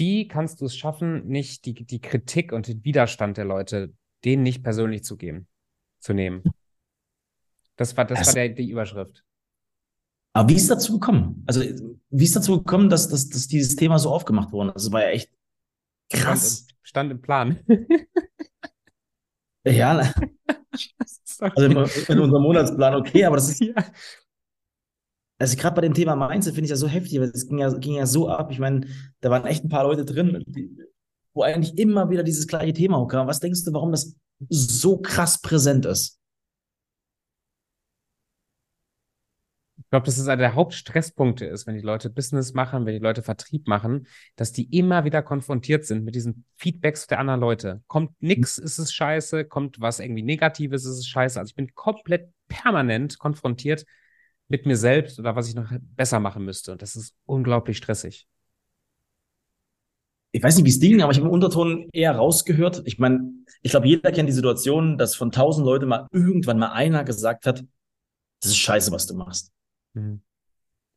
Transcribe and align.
wie 0.00 0.26
kannst 0.26 0.60
du 0.60 0.64
es 0.64 0.76
schaffen, 0.76 1.26
nicht 1.28 1.64
die, 1.66 1.74
die 1.74 2.00
Kritik 2.00 2.52
und 2.52 2.66
den 2.66 2.84
Widerstand 2.84 3.36
der 3.36 3.44
Leute, 3.44 3.94
denen 4.24 4.42
nicht 4.42 4.64
persönlich 4.64 5.04
zu 5.04 5.16
geben, 5.16 5.46
zu 6.00 6.12
nehmen? 6.12 6.42
Das 7.76 7.96
war, 7.96 8.04
das 8.04 8.18
also, 8.18 8.30
war 8.30 8.34
der, 8.34 8.48
die 8.48 8.70
Überschrift. 8.70 9.22
Aber 10.32 10.48
wie 10.48 10.54
ist 10.54 10.62
es 10.62 10.68
dazu 10.68 10.94
gekommen? 10.94 11.44
Also, 11.46 11.60
wie 11.60 12.24
ist 12.24 12.30
es 12.30 12.34
dazu 12.34 12.58
gekommen, 12.58 12.88
dass, 12.88 13.08
dass, 13.08 13.28
dass 13.28 13.46
dieses 13.46 13.76
Thema 13.76 13.98
so 13.98 14.10
aufgemacht 14.10 14.52
wurde? 14.52 14.72
Das 14.72 14.90
war 14.90 15.02
ja 15.02 15.10
echt 15.10 15.30
krass. 16.10 16.66
Stand 16.66 16.70
im, 16.70 16.76
stand 16.82 17.12
im 17.12 17.20
Plan. 17.20 17.60
ja, 19.64 19.98
also 21.40 21.64
in, 21.64 21.72
in, 21.72 22.20
unserem 22.20 22.42
Monatsplan 22.42 22.94
okay, 22.94 23.24
aber 23.24 23.36
das 23.36 23.50
ist. 23.50 23.60
Ja. 23.60 23.74
Also 25.40 25.56
gerade 25.56 25.74
bei 25.74 25.80
dem 25.80 25.94
Thema 25.94 26.16
Mindset 26.16 26.54
finde 26.54 26.66
ich 26.66 26.70
ja 26.70 26.76
so 26.76 26.86
heftig, 26.86 27.18
weil 27.18 27.30
es 27.30 27.48
ging 27.48 27.58
ja, 27.58 27.72
ging 27.72 27.94
ja 27.94 28.04
so 28.04 28.28
ab. 28.28 28.50
Ich 28.52 28.58
meine, 28.58 28.86
da 29.20 29.30
waren 29.30 29.46
echt 29.46 29.64
ein 29.64 29.70
paar 29.70 29.84
Leute 29.84 30.04
drin, 30.04 30.44
die, 30.46 30.70
wo 31.32 31.42
eigentlich 31.42 31.78
immer 31.78 32.10
wieder 32.10 32.22
dieses 32.22 32.46
gleiche 32.46 32.74
Thema 32.74 33.06
kam. 33.08 33.26
Was 33.26 33.40
denkst 33.40 33.64
du, 33.64 33.72
warum 33.72 33.90
das 33.90 34.14
so 34.50 34.98
krass 34.98 35.40
präsent 35.40 35.86
ist? 35.86 36.18
Ich 39.78 39.88
glaube, 39.90 40.04
dass 40.04 40.18
es 40.18 40.28
einer 40.28 40.36
der 40.36 40.54
Hauptstresspunkte 40.54 41.46
ist, 41.46 41.66
wenn 41.66 41.74
die 41.74 41.80
Leute 41.80 42.10
Business 42.10 42.52
machen, 42.52 42.84
wenn 42.84 42.92
die 42.92 43.00
Leute 43.00 43.22
Vertrieb 43.22 43.66
machen, 43.66 44.06
dass 44.36 44.52
die 44.52 44.64
immer 44.76 45.04
wieder 45.04 45.22
konfrontiert 45.22 45.86
sind 45.86 46.04
mit 46.04 46.14
diesen 46.14 46.44
Feedbacks 46.58 47.06
der 47.06 47.18
anderen 47.18 47.40
Leute. 47.40 47.82
Kommt 47.86 48.12
nix, 48.20 48.58
ist 48.58 48.78
es 48.78 48.92
scheiße, 48.92 49.46
kommt 49.46 49.80
was 49.80 50.00
irgendwie 50.00 50.22
Negatives, 50.22 50.84
ist 50.84 50.98
es 50.98 51.08
scheiße. 51.08 51.40
Also 51.40 51.48
ich 51.48 51.56
bin 51.56 51.74
komplett 51.74 52.30
permanent 52.46 53.18
konfrontiert 53.18 53.86
mit 54.50 54.66
mir 54.66 54.76
selbst 54.76 55.18
oder 55.18 55.36
was 55.36 55.48
ich 55.48 55.54
noch 55.54 55.72
besser 55.96 56.18
machen 56.18 56.44
müsste. 56.44 56.72
Und 56.72 56.82
das 56.82 56.96
ist 56.96 57.14
unglaublich 57.24 57.76
stressig. 57.76 58.26
Ich 60.32 60.42
weiß 60.42 60.56
nicht, 60.56 60.64
wie 60.64 60.70
es 60.70 60.80
ging, 60.80 61.00
aber 61.02 61.12
ich 61.12 61.18
habe 61.18 61.28
im 61.28 61.32
Unterton 61.32 61.88
eher 61.92 62.14
rausgehört. 62.14 62.82
Ich 62.84 62.98
meine, 62.98 63.32
ich 63.62 63.70
glaube, 63.70 63.88
jeder 63.88 64.12
kennt 64.12 64.28
die 64.28 64.34
Situation, 64.34 64.98
dass 64.98 65.14
von 65.14 65.30
tausend 65.30 65.66
Leuten 65.66 65.86
mal 65.86 66.06
irgendwann 66.12 66.58
mal 66.58 66.72
einer 66.72 67.04
gesagt 67.04 67.46
hat, 67.46 67.64
das 68.40 68.50
ist 68.50 68.58
scheiße, 68.58 68.90
was 68.90 69.06
du 69.06 69.14
machst. 69.14 69.52
Mhm. 69.94 70.20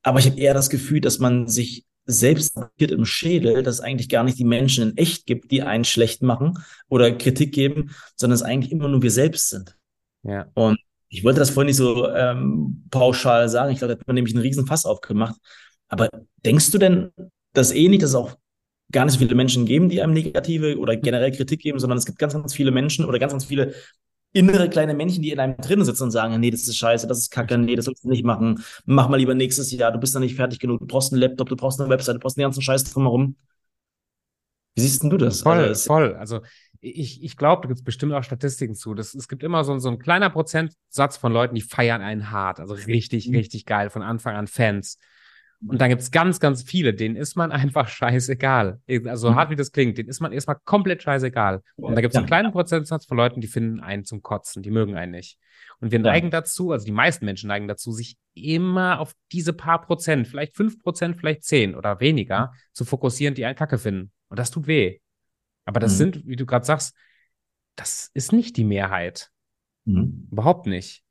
Aber 0.01 0.19
ich 0.19 0.25
habe 0.25 0.39
eher 0.39 0.53
das 0.53 0.69
Gefühl, 0.69 0.99
dass 0.99 1.19
man 1.19 1.47
sich 1.47 1.85
selbst 2.05 2.59
im 2.77 3.05
Schädel, 3.05 3.63
dass 3.63 3.75
es 3.75 3.81
eigentlich 3.81 4.09
gar 4.09 4.23
nicht 4.23 4.37
die 4.37 4.45
Menschen 4.45 4.89
in 4.89 4.97
echt 4.97 5.25
gibt, 5.25 5.51
die 5.51 5.61
einen 5.61 5.85
schlecht 5.85 6.21
machen 6.21 6.57
oder 6.89 7.11
Kritik 7.11 7.53
geben, 7.53 7.91
sondern 8.15 8.35
es 8.35 8.41
eigentlich 8.41 8.71
immer 8.71 8.89
nur 8.89 9.01
wir 9.03 9.11
selbst 9.11 9.49
sind. 9.49 9.77
Ja. 10.23 10.47
Und 10.53 10.79
ich 11.14 11.23
wollte 11.23 11.39
das 11.39 11.52
vorhin 11.52 11.67
nicht 11.67 11.78
so 11.78 12.09
ähm, 12.09 12.86
pauschal 12.89 13.47
sagen. 13.47 13.72
Ich 13.72 13.78
glaube, 13.78 13.94
da 13.94 14.00
hat 14.00 14.08
man 14.08 14.16
nämlich 14.16 14.33
einen 14.33 14.42
riesen 14.42 14.66
Fass 14.66 14.83
aufgemacht. 14.83 15.36
Aber 15.88 16.09
denkst 16.44 16.72
du 16.72 16.80
denn, 16.80 17.11
dass 17.53 17.72
eh 17.72 17.88
nicht, 17.88 18.02
dass 18.02 18.09
es 18.09 18.16
auch 18.16 18.36
gar 18.92 19.05
nicht 19.05 19.14
so 19.14 19.20
viele 19.20 19.36
Menschen 19.36 19.67
geben, 19.67 19.89
die 19.89 20.02
einem 20.02 20.14
negative 20.14 20.75
oder 20.80 20.95
generell 20.95 21.31
Kritik 21.31 21.61
geben, 21.61 21.78
sondern 21.78 22.00
es 22.00 22.08
gibt 22.08 22.17
ganz, 22.17 22.33
ganz 22.33 22.55
viele 22.55 22.72
Menschen 22.72 23.05
oder 23.05 23.20
ganz, 23.20 23.31
ganz 23.31 23.45
viele 23.45 23.75
innere 24.31 24.67
kleine 24.70 24.95
Männchen, 24.95 25.22
die 25.22 25.30
in 25.30 25.39
einem 25.39 25.55
drin 25.58 25.86
sitzen 25.86 26.05
und 26.05 26.11
sagen, 26.11 26.39
nee, 26.39 26.50
das 26.50 26.61
ist 26.61 26.78
scheiße, 26.78 27.05
das 27.05 27.20
ist 27.20 27.30
kacke, 27.30 27.59
nee, 27.59 27.75
das 27.75 27.86
sollst 27.86 28.03
du 28.03 28.09
nicht 28.09 28.25
machen, 28.25 28.64
mach 28.86 29.08
mal 29.08 29.17
lieber 29.17 29.36
nächstes 29.36 29.72
Jahr, 29.72 29.92
du 29.92 30.00
bist 30.00 30.16
da 30.16 30.20
nicht 30.20 30.36
fertig 30.36 30.58
genug, 30.58 30.80
du 30.80 30.88
brauchst 30.88 31.14
einen 31.14 31.22
Laptop, 31.22 31.48
du 31.48 31.55
brauchst 31.55 31.80
eine 31.80 31.92
Website, 31.92 32.16
du 32.16 32.20
brauchst 32.20 32.38
den 32.38 32.42
ganzen 32.42 32.64
Scheiß 32.64 32.86
drumherum. 32.86 33.36
Wie 34.73 34.81
siehst 34.81 35.03
denn 35.03 35.11
du 35.11 35.17
das? 35.17 35.42
Voll, 35.42 35.59
also, 35.59 35.86
voll. 35.86 36.16
Also 36.16 36.42
ich, 36.84 37.23
ich 37.23 37.38
glaube, 37.38 37.62
da 37.62 37.67
gibt 37.70 37.80
es 37.80 37.84
bestimmt 37.84 38.14
auch 38.14 38.23
Statistiken 38.23 38.76
zu. 38.76 38.94
Das, 38.94 39.14
es 39.14 39.30
gibt 39.30 39.44
immer 39.44 39.64
so, 39.64 39.78
so 39.80 39.89
ein 39.89 40.00
kleiner 40.00 40.30
Prozentsatz 40.30 41.16
von 41.16 41.31
Leuten, 41.31 41.56
die 41.56 41.62
feiern 41.62 42.02
einen 42.02 42.30
hart. 42.30 42.59
Also 42.59 42.73
richtig, 42.73 43.30
mhm. 43.30 43.36
richtig 43.36 43.66
geil, 43.66 43.89
von 43.89 44.02
Anfang 44.02 44.36
an 44.36 44.48
Fans. 44.48 44.98
Und 45.66 45.80
dann 45.80 45.89
gibt's 45.89 46.11
ganz, 46.11 46.42
ganz 46.42 46.61
viele, 46.61 46.93
denen 46.93 47.16
ist 47.16 47.38
man 47.38 47.52
einfach 47.54 47.88
scheißegal. 47.88 48.82
Also 49.05 49.32
mhm. 49.32 49.36
hart 49.36 49.49
wie 49.49 49.55
das 49.55 49.72
klingt, 49.72 49.98
denen 49.98 50.10
ist 50.10 50.20
man 50.20 50.33
erstmal 50.33 50.58
komplett 50.66 51.02
scheißegal. 51.04 51.61
Und 51.77 51.95
da 51.95 52.02
gibt's 52.02 52.16
ja. 52.16 52.20
einen 52.20 52.27
kleinen 52.27 52.52
Prozentsatz 52.52 53.05
von 53.05 53.16
Leuten, 53.16 53.39
die 53.39 53.48
finden 53.48 53.80
einen 53.80 54.04
zum 54.04 54.22
Kotzen, 54.22 54.61
die 54.61 54.72
mögen 54.72 54.98
einen 54.98 55.14
nicht. 55.14 55.39
Und 55.80 55.92
wir 55.93 55.99
neigen 55.99 56.27
ja. 56.27 56.42
dazu, 56.42 56.72
also 56.72 56.86
die 56.86 56.92
meisten 56.92 57.23
Menschen 57.23 57.48
neigen 57.48 57.70
dazu, 57.70 57.93
sich 57.93 58.17
immer 58.33 58.99
auf 58.99 59.14
diese 59.32 59.54
paar 59.54 59.82
Prozent, 59.82 60.27
vielleicht 60.27 60.58
fünf 60.58 60.80
Prozent, 60.80 61.16
vielleicht 61.16 61.43
zehn 61.43 61.76
oder 61.76 62.02
weniger, 62.02 62.48
mhm. 62.48 62.58
zu 62.73 62.83
fokussieren, 62.83 63.36
die 63.36 63.45
einen 63.45 63.55
Kacke 63.55 63.77
finden. 63.77 64.11
Und 64.27 64.38
das 64.38 64.52
tut 64.52 64.67
weh. 64.67 64.99
Aber 65.65 65.79
das 65.79 65.93
mhm. 65.93 65.97
sind, 65.97 66.27
wie 66.27 66.35
du 66.35 66.45
gerade 66.45 66.65
sagst, 66.65 66.95
das 67.75 68.09
ist 68.13 68.33
nicht 68.33 68.57
die 68.57 68.63
Mehrheit. 68.63 69.31
Mhm. 69.85 70.27
Überhaupt 70.31 70.67
nicht. 70.67 71.03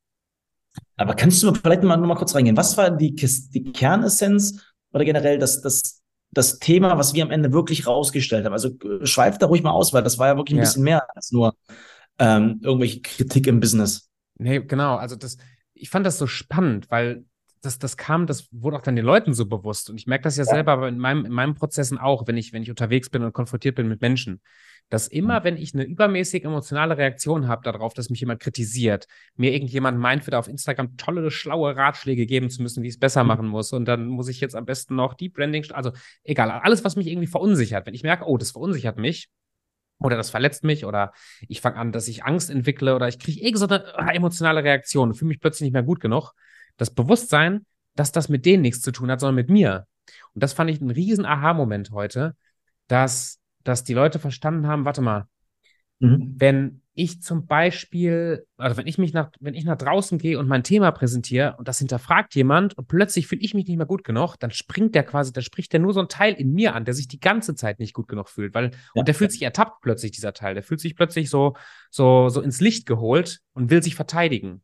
Aber 0.96 1.14
kannst 1.14 1.42
du 1.42 1.52
vielleicht 1.54 1.82
mal, 1.82 1.96
noch 1.96 2.06
mal 2.06 2.16
kurz 2.16 2.34
reingehen? 2.34 2.56
Was 2.56 2.76
war 2.76 2.90
die, 2.90 3.14
die 3.14 3.72
Kernessenz 3.72 4.64
oder 4.92 5.04
generell 5.04 5.38
das, 5.38 5.60
das, 5.60 6.02
das 6.30 6.58
Thema, 6.58 6.96
was 6.96 7.14
wir 7.14 7.24
am 7.24 7.30
Ende 7.30 7.52
wirklich 7.52 7.86
rausgestellt 7.86 8.44
haben? 8.44 8.52
Also 8.52 8.70
äh, 8.78 9.06
schweif 9.06 9.38
da 9.38 9.46
ruhig 9.46 9.62
mal 9.62 9.72
aus, 9.72 9.92
weil 9.92 10.02
das 10.02 10.18
war 10.18 10.28
ja 10.28 10.36
wirklich 10.36 10.54
ein 10.54 10.58
ja. 10.58 10.64
bisschen 10.64 10.84
mehr 10.84 11.06
als 11.14 11.32
nur 11.32 11.54
ähm, 12.18 12.60
irgendwelche 12.62 13.00
Kritik 13.00 13.46
im 13.46 13.60
Business. 13.60 14.10
Nee, 14.38 14.60
genau. 14.60 14.96
Also 14.96 15.16
das, 15.16 15.36
ich 15.74 15.90
fand 15.90 16.06
das 16.06 16.18
so 16.18 16.26
spannend, 16.26 16.90
weil 16.90 17.24
das, 17.62 17.78
das 17.78 17.96
kam, 17.96 18.26
das 18.26 18.48
wurde 18.52 18.76
auch 18.76 18.82
dann 18.82 18.96
den 18.96 19.04
Leuten 19.04 19.34
so 19.34 19.46
bewusst. 19.46 19.88
Und 19.88 19.96
ich 19.96 20.06
merke 20.06 20.24
das 20.24 20.36
ja, 20.36 20.44
ja. 20.44 20.50
selber 20.50 20.72
aber 20.72 20.88
in, 20.88 20.98
meinem, 20.98 21.24
in 21.24 21.32
meinen 21.32 21.54
Prozessen 21.54 21.96
auch, 21.96 22.26
wenn 22.26 22.36
ich, 22.36 22.52
wenn 22.52 22.62
ich 22.62 22.70
unterwegs 22.70 23.08
bin 23.08 23.22
und 23.22 23.32
konfrontiert 23.32 23.76
bin 23.76 23.88
mit 23.88 24.00
Menschen 24.00 24.40
dass 24.92 25.08
immer, 25.08 25.40
mhm. 25.40 25.44
wenn 25.44 25.56
ich 25.56 25.72
eine 25.72 25.84
übermäßig 25.84 26.44
emotionale 26.44 26.98
Reaktion 26.98 27.48
habe 27.48 27.62
darauf, 27.62 27.94
dass 27.94 28.10
mich 28.10 28.20
jemand 28.20 28.40
kritisiert, 28.40 29.06
mir 29.36 29.52
irgendjemand 29.52 29.98
meint, 29.98 30.26
wieder 30.26 30.38
auf 30.38 30.48
Instagram 30.48 30.98
tolle, 30.98 31.30
schlaue 31.30 31.74
Ratschläge 31.74 32.26
geben 32.26 32.50
zu 32.50 32.60
müssen, 32.60 32.82
wie 32.82 32.88
ich 32.88 32.94
es 32.94 33.00
besser 33.00 33.24
mhm. 33.24 33.28
machen 33.28 33.46
muss. 33.46 33.72
Und 33.72 33.86
dann 33.86 34.06
muss 34.06 34.28
ich 34.28 34.40
jetzt 34.42 34.54
am 34.54 34.66
besten 34.66 34.94
noch 34.94 35.14
die 35.14 35.30
Branding, 35.30 35.64
also 35.72 35.92
egal, 36.24 36.50
alles, 36.50 36.84
was 36.84 36.96
mich 36.96 37.06
irgendwie 37.06 37.26
verunsichert. 37.26 37.86
Wenn 37.86 37.94
ich 37.94 38.02
merke, 38.02 38.26
oh, 38.26 38.36
das 38.36 38.50
verunsichert 38.50 38.98
mich, 38.98 39.30
oder 39.98 40.16
das 40.16 40.30
verletzt 40.30 40.64
mich 40.64 40.84
oder 40.84 41.12
ich 41.48 41.60
fange 41.60 41.76
an, 41.76 41.92
dass 41.92 42.08
ich 42.08 42.24
Angst 42.24 42.50
entwickle 42.50 42.96
oder 42.96 43.06
ich 43.06 43.20
kriege 43.20 43.40
irgendeine 43.40 43.96
ah, 43.96 44.10
emotionale 44.10 44.64
Reaktion, 44.64 45.14
fühle 45.14 45.28
mich 45.28 45.40
plötzlich 45.40 45.66
nicht 45.66 45.74
mehr 45.74 45.84
gut 45.84 46.00
genug. 46.00 46.32
Das 46.76 46.90
Bewusstsein, 46.90 47.66
dass 47.94 48.12
das 48.12 48.28
mit 48.28 48.46
denen 48.46 48.62
nichts 48.62 48.80
zu 48.80 48.92
tun 48.92 49.10
hat, 49.10 49.20
sondern 49.20 49.36
mit 49.36 49.50
mir. 49.50 49.86
Und 50.34 50.42
das 50.42 50.52
fand 50.52 50.70
ich 50.70 50.80
ein 50.80 50.90
riesen 50.90 51.24
Aha-Moment 51.24 51.90
heute, 51.90 52.34
dass 52.88 53.42
dass 53.64 53.84
die 53.84 53.94
Leute 53.94 54.18
verstanden 54.18 54.66
haben, 54.66 54.84
warte 54.84 55.02
mal, 55.02 55.26
mhm. 56.00 56.34
wenn 56.36 56.82
ich 56.94 57.22
zum 57.22 57.46
Beispiel, 57.46 58.46
also 58.58 58.76
wenn 58.76 58.86
ich 58.86 58.98
mich 58.98 59.14
nach, 59.14 59.30
wenn 59.40 59.54
ich 59.54 59.64
nach 59.64 59.78
draußen 59.78 60.18
gehe 60.18 60.38
und 60.38 60.46
mein 60.46 60.62
Thema 60.62 60.90
präsentiere 60.90 61.56
und 61.56 61.66
das 61.66 61.78
hinterfragt 61.78 62.34
jemand 62.34 62.76
und 62.76 62.86
plötzlich 62.86 63.26
fühle 63.26 63.40
ich 63.40 63.54
mich 63.54 63.66
nicht 63.66 63.78
mehr 63.78 63.86
gut 63.86 64.04
genug, 64.04 64.36
dann 64.36 64.50
springt 64.50 64.94
der 64.94 65.02
quasi, 65.04 65.32
dann 65.32 65.42
spricht 65.42 65.72
der 65.72 65.80
nur 65.80 65.94
so 65.94 66.00
ein 66.00 66.08
Teil 66.08 66.34
in 66.34 66.52
mir 66.52 66.74
an, 66.74 66.84
der 66.84 66.92
sich 66.92 67.08
die 67.08 67.20
ganze 67.20 67.54
Zeit 67.54 67.78
nicht 67.78 67.94
gut 67.94 68.08
genug 68.08 68.28
fühlt, 68.28 68.52
weil, 68.52 68.72
ja. 68.72 68.78
und 68.94 69.08
der 69.08 69.14
fühlt 69.14 69.32
sich 69.32 69.42
ertappt 69.42 69.80
plötzlich, 69.80 70.12
dieser 70.12 70.34
Teil, 70.34 70.52
der 70.52 70.62
fühlt 70.62 70.80
sich 70.80 70.94
plötzlich 70.94 71.30
so, 71.30 71.56
so, 71.90 72.28
so 72.28 72.42
ins 72.42 72.60
Licht 72.60 72.84
geholt 72.84 73.40
und 73.54 73.70
will 73.70 73.82
sich 73.82 73.94
verteidigen. 73.94 74.62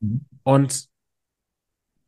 Mhm. 0.00 0.24
Und 0.44 0.86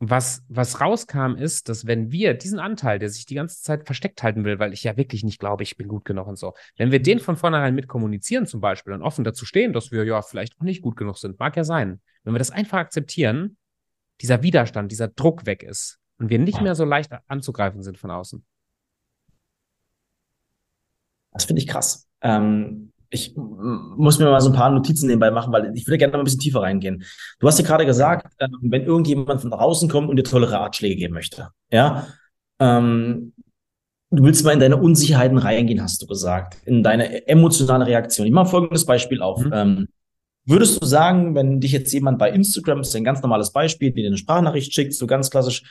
was, 0.00 0.44
was 0.48 0.80
rauskam, 0.80 1.34
ist, 1.36 1.68
dass 1.68 1.86
wenn 1.86 2.12
wir 2.12 2.34
diesen 2.34 2.60
Anteil, 2.60 2.98
der 2.98 3.10
sich 3.10 3.26
die 3.26 3.34
ganze 3.34 3.62
Zeit 3.62 3.84
versteckt 3.84 4.22
halten 4.22 4.44
will, 4.44 4.58
weil 4.58 4.72
ich 4.72 4.84
ja 4.84 4.96
wirklich 4.96 5.24
nicht 5.24 5.40
glaube, 5.40 5.64
ich 5.64 5.76
bin 5.76 5.88
gut 5.88 6.04
genug 6.04 6.28
und 6.28 6.38
so, 6.38 6.54
wenn 6.76 6.92
wir 6.92 7.02
den 7.02 7.18
von 7.18 7.36
vornherein 7.36 7.74
mit 7.74 7.88
kommunizieren 7.88 8.46
zum 8.46 8.60
Beispiel 8.60 8.92
und 8.92 9.02
offen 9.02 9.24
dazu 9.24 9.44
stehen, 9.44 9.72
dass 9.72 9.90
wir 9.90 10.04
ja 10.04 10.22
vielleicht 10.22 10.56
auch 10.58 10.64
nicht 10.64 10.82
gut 10.82 10.96
genug 10.96 11.18
sind, 11.18 11.38
mag 11.40 11.56
ja 11.56 11.64
sein. 11.64 12.00
Wenn 12.22 12.32
wir 12.32 12.38
das 12.38 12.52
einfach 12.52 12.78
akzeptieren, 12.78 13.56
dieser 14.20 14.42
Widerstand, 14.42 14.92
dieser 14.92 15.08
Druck 15.08 15.46
weg 15.46 15.62
ist 15.62 15.98
und 16.18 16.30
wir 16.30 16.38
nicht 16.38 16.60
mehr 16.60 16.74
so 16.74 16.84
leicht 16.84 17.12
anzugreifen 17.26 17.82
sind 17.82 17.98
von 17.98 18.10
außen. 18.10 18.44
Das 21.32 21.44
finde 21.44 21.62
ich 21.62 21.68
krass. 21.68 22.08
Ähm, 22.20 22.92
ich 23.10 23.34
muss 23.36 24.18
mir 24.18 24.26
mal 24.26 24.40
so 24.40 24.50
ein 24.50 24.56
paar 24.56 24.70
Notizen 24.70 25.06
nebenbei 25.06 25.30
machen, 25.30 25.52
weil 25.52 25.72
ich 25.74 25.86
würde 25.86 25.98
gerne 25.98 26.12
mal 26.12 26.18
ein 26.18 26.24
bisschen 26.24 26.40
tiefer 26.40 26.62
reingehen. 26.62 27.04
Du 27.38 27.46
hast 27.46 27.58
ja 27.58 27.64
gerade 27.64 27.86
gesagt, 27.86 28.32
ähm, 28.40 28.58
wenn 28.62 28.84
irgendjemand 28.84 29.40
von 29.40 29.50
draußen 29.50 29.88
kommt 29.88 30.10
und 30.10 30.16
dir 30.16 30.24
tolle 30.24 30.50
Ratschläge 30.50 30.96
geben 30.96 31.14
möchte, 31.14 31.48
ja, 31.70 32.06
ähm, 32.60 33.32
du 34.10 34.24
willst 34.24 34.44
mal 34.44 34.52
in 34.52 34.60
deine 34.60 34.76
Unsicherheiten 34.76 35.38
reingehen, 35.38 35.82
hast 35.82 36.02
du 36.02 36.06
gesagt, 36.06 36.56
in 36.66 36.82
deine 36.82 37.26
emotionale 37.26 37.86
Reaktion. 37.86 38.26
Ich 38.26 38.32
mache 38.32 38.50
folgendes 38.50 38.84
Beispiel 38.84 39.22
auf. 39.22 39.42
Mhm. 39.44 39.52
Ähm, 39.54 39.88
würdest 40.44 40.82
du 40.82 40.86
sagen, 40.86 41.34
wenn 41.34 41.60
dich 41.60 41.72
jetzt 41.72 41.92
jemand 41.92 42.18
bei 42.18 42.30
Instagram, 42.30 42.78
das 42.78 42.88
ist 42.88 42.96
ein 42.96 43.04
ganz 43.04 43.22
normales 43.22 43.52
Beispiel, 43.52 43.92
dir 43.92 44.06
eine 44.06 44.18
Sprachnachricht 44.18 44.72
schickt, 44.72 44.94
so 44.94 45.06
ganz 45.06 45.30
klassisch, 45.30 45.62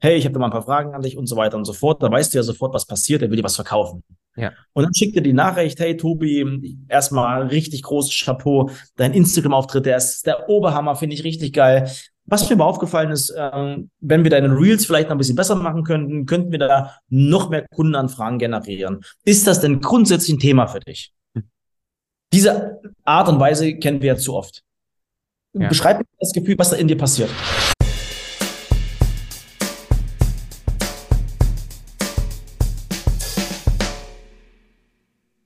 hey, 0.00 0.16
ich 0.16 0.24
habe 0.24 0.32
da 0.32 0.40
mal 0.40 0.46
ein 0.46 0.52
paar 0.52 0.62
Fragen 0.62 0.94
an 0.94 1.02
dich 1.02 1.16
und 1.16 1.26
so 1.26 1.36
weiter 1.36 1.56
und 1.56 1.64
so 1.64 1.72
fort, 1.72 2.02
da 2.02 2.10
weißt 2.10 2.34
du 2.34 2.38
ja 2.38 2.42
sofort, 2.42 2.74
was 2.74 2.86
passiert, 2.86 3.22
er 3.22 3.30
will 3.30 3.36
dir 3.36 3.44
was 3.44 3.56
verkaufen. 3.56 4.02
Ja. 4.36 4.52
Und 4.72 4.84
dann 4.84 4.94
schickt 4.94 5.16
er 5.16 5.22
die 5.22 5.32
Nachricht, 5.32 5.78
hey 5.78 5.96
Tobi, 5.96 6.76
erstmal 6.88 7.46
richtig 7.48 7.82
großes 7.82 8.24
Chapeau, 8.24 8.70
dein 8.96 9.12
Instagram-Auftritt, 9.12 9.86
der 9.86 9.96
ist 9.96 10.26
der 10.26 10.48
Oberhammer, 10.48 10.96
finde 10.96 11.14
ich 11.14 11.24
richtig 11.24 11.52
geil. 11.52 11.90
Was 12.24 12.48
mir 12.48 12.54
aber 12.54 12.66
aufgefallen 12.66 13.10
ist, 13.10 13.34
ähm, 13.36 13.90
wenn 14.00 14.22
wir 14.22 14.30
deine 14.30 14.48
Reels 14.48 14.86
vielleicht 14.86 15.08
noch 15.08 15.16
ein 15.16 15.18
bisschen 15.18 15.36
besser 15.36 15.56
machen 15.56 15.82
könnten, 15.82 16.24
könnten 16.24 16.52
wir 16.52 16.58
da 16.58 16.96
noch 17.08 17.50
mehr 17.50 17.66
Kundenanfragen 17.74 18.38
generieren. 18.38 19.00
Ist 19.24 19.46
das 19.46 19.60
denn 19.60 19.80
grundsätzlich 19.80 20.36
ein 20.36 20.40
Thema 20.40 20.66
für 20.68 20.80
dich? 20.80 21.12
Diese 22.32 22.80
Art 23.04 23.28
und 23.28 23.40
Weise 23.40 23.74
kennen 23.74 24.00
wir 24.00 24.08
ja 24.08 24.16
zu 24.16 24.34
oft. 24.34 24.62
Ja. 25.52 25.68
Beschreib 25.68 25.98
mir 25.98 26.04
das 26.18 26.32
Gefühl, 26.32 26.56
was 26.56 26.70
da 26.70 26.76
in 26.76 26.88
dir 26.88 26.96
passiert. 26.96 27.28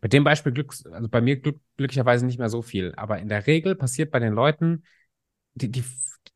Mit 0.07 0.13
dem 0.13 0.23
Beispiel 0.23 0.53
Glück, 0.53 0.73
also 0.93 1.09
bei 1.09 1.21
mir 1.21 1.35
glück, 1.35 1.59
glücklicherweise 1.77 2.25
nicht 2.25 2.39
mehr 2.39 2.49
so 2.49 2.63
viel, 2.63 2.95
aber 2.97 3.19
in 3.19 3.29
der 3.29 3.49
Regel 3.49 3.75
passiert 3.75 4.13
bei 4.13 4.21
den 4.21 4.35
Leuten, 4.35 4.85
die, 5.55 5.69
die, 5.69 5.83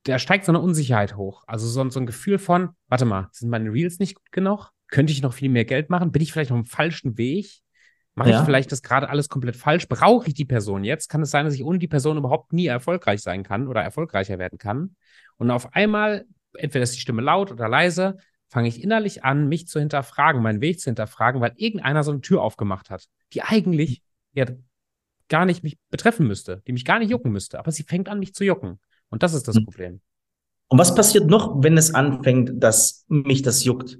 da 0.02 0.18
steigt 0.18 0.44
so 0.44 0.50
eine 0.50 0.58
Unsicherheit 0.58 1.14
hoch. 1.14 1.44
Also 1.46 1.68
so, 1.68 1.88
so 1.88 2.00
ein 2.00 2.06
Gefühl 2.06 2.40
von, 2.40 2.70
warte 2.88 3.04
mal, 3.04 3.28
sind 3.30 3.48
meine 3.48 3.72
Reels 3.72 4.00
nicht 4.00 4.16
gut 4.16 4.32
genug? 4.32 4.72
Könnte 4.88 5.12
ich 5.12 5.22
noch 5.22 5.34
viel 5.34 5.50
mehr 5.50 5.64
Geld 5.64 5.88
machen? 5.88 6.10
Bin 6.10 6.20
ich 6.20 6.32
vielleicht 6.32 6.50
noch 6.50 6.56
im 6.56 6.64
falschen 6.64 7.16
Weg? 7.16 7.60
Mache 8.16 8.30
ja. 8.30 8.40
ich 8.40 8.44
vielleicht 8.44 8.72
das 8.72 8.82
gerade 8.82 9.08
alles 9.08 9.28
komplett 9.28 9.54
falsch? 9.54 9.86
Brauche 9.86 10.26
ich 10.26 10.34
die 10.34 10.46
Person 10.46 10.82
jetzt? 10.82 11.08
Kann 11.08 11.22
es 11.22 11.30
sein, 11.30 11.44
dass 11.44 11.54
ich 11.54 11.62
ohne 11.62 11.78
die 11.78 11.86
Person 11.86 12.16
überhaupt 12.16 12.52
nie 12.52 12.66
erfolgreich 12.66 13.20
sein 13.20 13.44
kann 13.44 13.68
oder 13.68 13.82
erfolgreicher 13.82 14.40
werden 14.40 14.58
kann? 14.58 14.96
Und 15.36 15.52
auf 15.52 15.74
einmal, 15.74 16.24
entweder 16.54 16.82
ist 16.82 16.96
die 16.96 17.00
Stimme 17.00 17.22
laut 17.22 17.52
oder 17.52 17.68
leise, 17.68 18.16
fange 18.50 18.68
ich 18.68 18.82
innerlich 18.82 19.24
an, 19.24 19.48
mich 19.48 19.68
zu 19.68 19.78
hinterfragen, 19.78 20.42
meinen 20.42 20.60
Weg 20.60 20.80
zu 20.80 20.90
hinterfragen, 20.90 21.40
weil 21.40 21.52
irgendeiner 21.56 22.02
so 22.02 22.10
eine 22.10 22.20
Tür 22.20 22.42
aufgemacht 22.42 22.90
hat, 22.90 23.08
die 23.32 23.42
eigentlich 23.42 24.02
ja 24.32 24.46
gar 25.28 25.46
nicht 25.46 25.62
mich 25.62 25.78
betreffen 25.90 26.26
müsste, 26.26 26.62
die 26.66 26.72
mich 26.72 26.84
gar 26.84 26.98
nicht 26.98 27.10
jucken 27.10 27.30
müsste. 27.30 27.58
Aber 27.58 27.70
sie 27.70 27.84
fängt 27.84 28.08
an, 28.08 28.18
mich 28.18 28.34
zu 28.34 28.44
jucken. 28.44 28.80
Und 29.08 29.22
das 29.22 29.34
ist 29.34 29.46
das 29.46 29.56
hm. 29.56 29.64
Problem. 29.64 30.00
Und 30.68 30.78
was 30.78 30.94
passiert 30.94 31.28
noch, 31.28 31.62
wenn 31.62 31.78
es 31.78 31.94
anfängt, 31.94 32.62
dass 32.62 33.04
mich 33.08 33.42
das 33.42 33.64
juckt? 33.64 33.98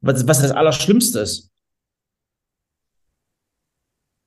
Was, 0.00 0.26
was 0.28 0.42
das 0.42 0.50
Allerschlimmste 0.50 1.20
ist? 1.20 1.50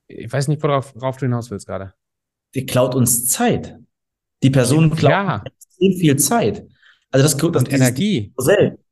Ich 0.08 0.32
weiß 0.32 0.48
nicht, 0.48 0.62
worauf, 0.64 0.96
worauf 0.96 1.18
du 1.18 1.26
hinaus 1.26 1.52
willst 1.52 1.68
gerade. 1.68 1.94
Die 2.56 2.66
klaut 2.66 2.96
uns 2.96 3.30
Zeit. 3.30 3.78
Die 4.42 4.50
Person 4.50 4.90
klaut 4.96 5.12
ja. 5.12 5.44
viel 5.78 6.18
Zeit. 6.18 6.68
Also 7.12 7.24
das, 7.24 7.38
das 7.38 7.64
und 7.64 7.74
Energie. 7.74 8.32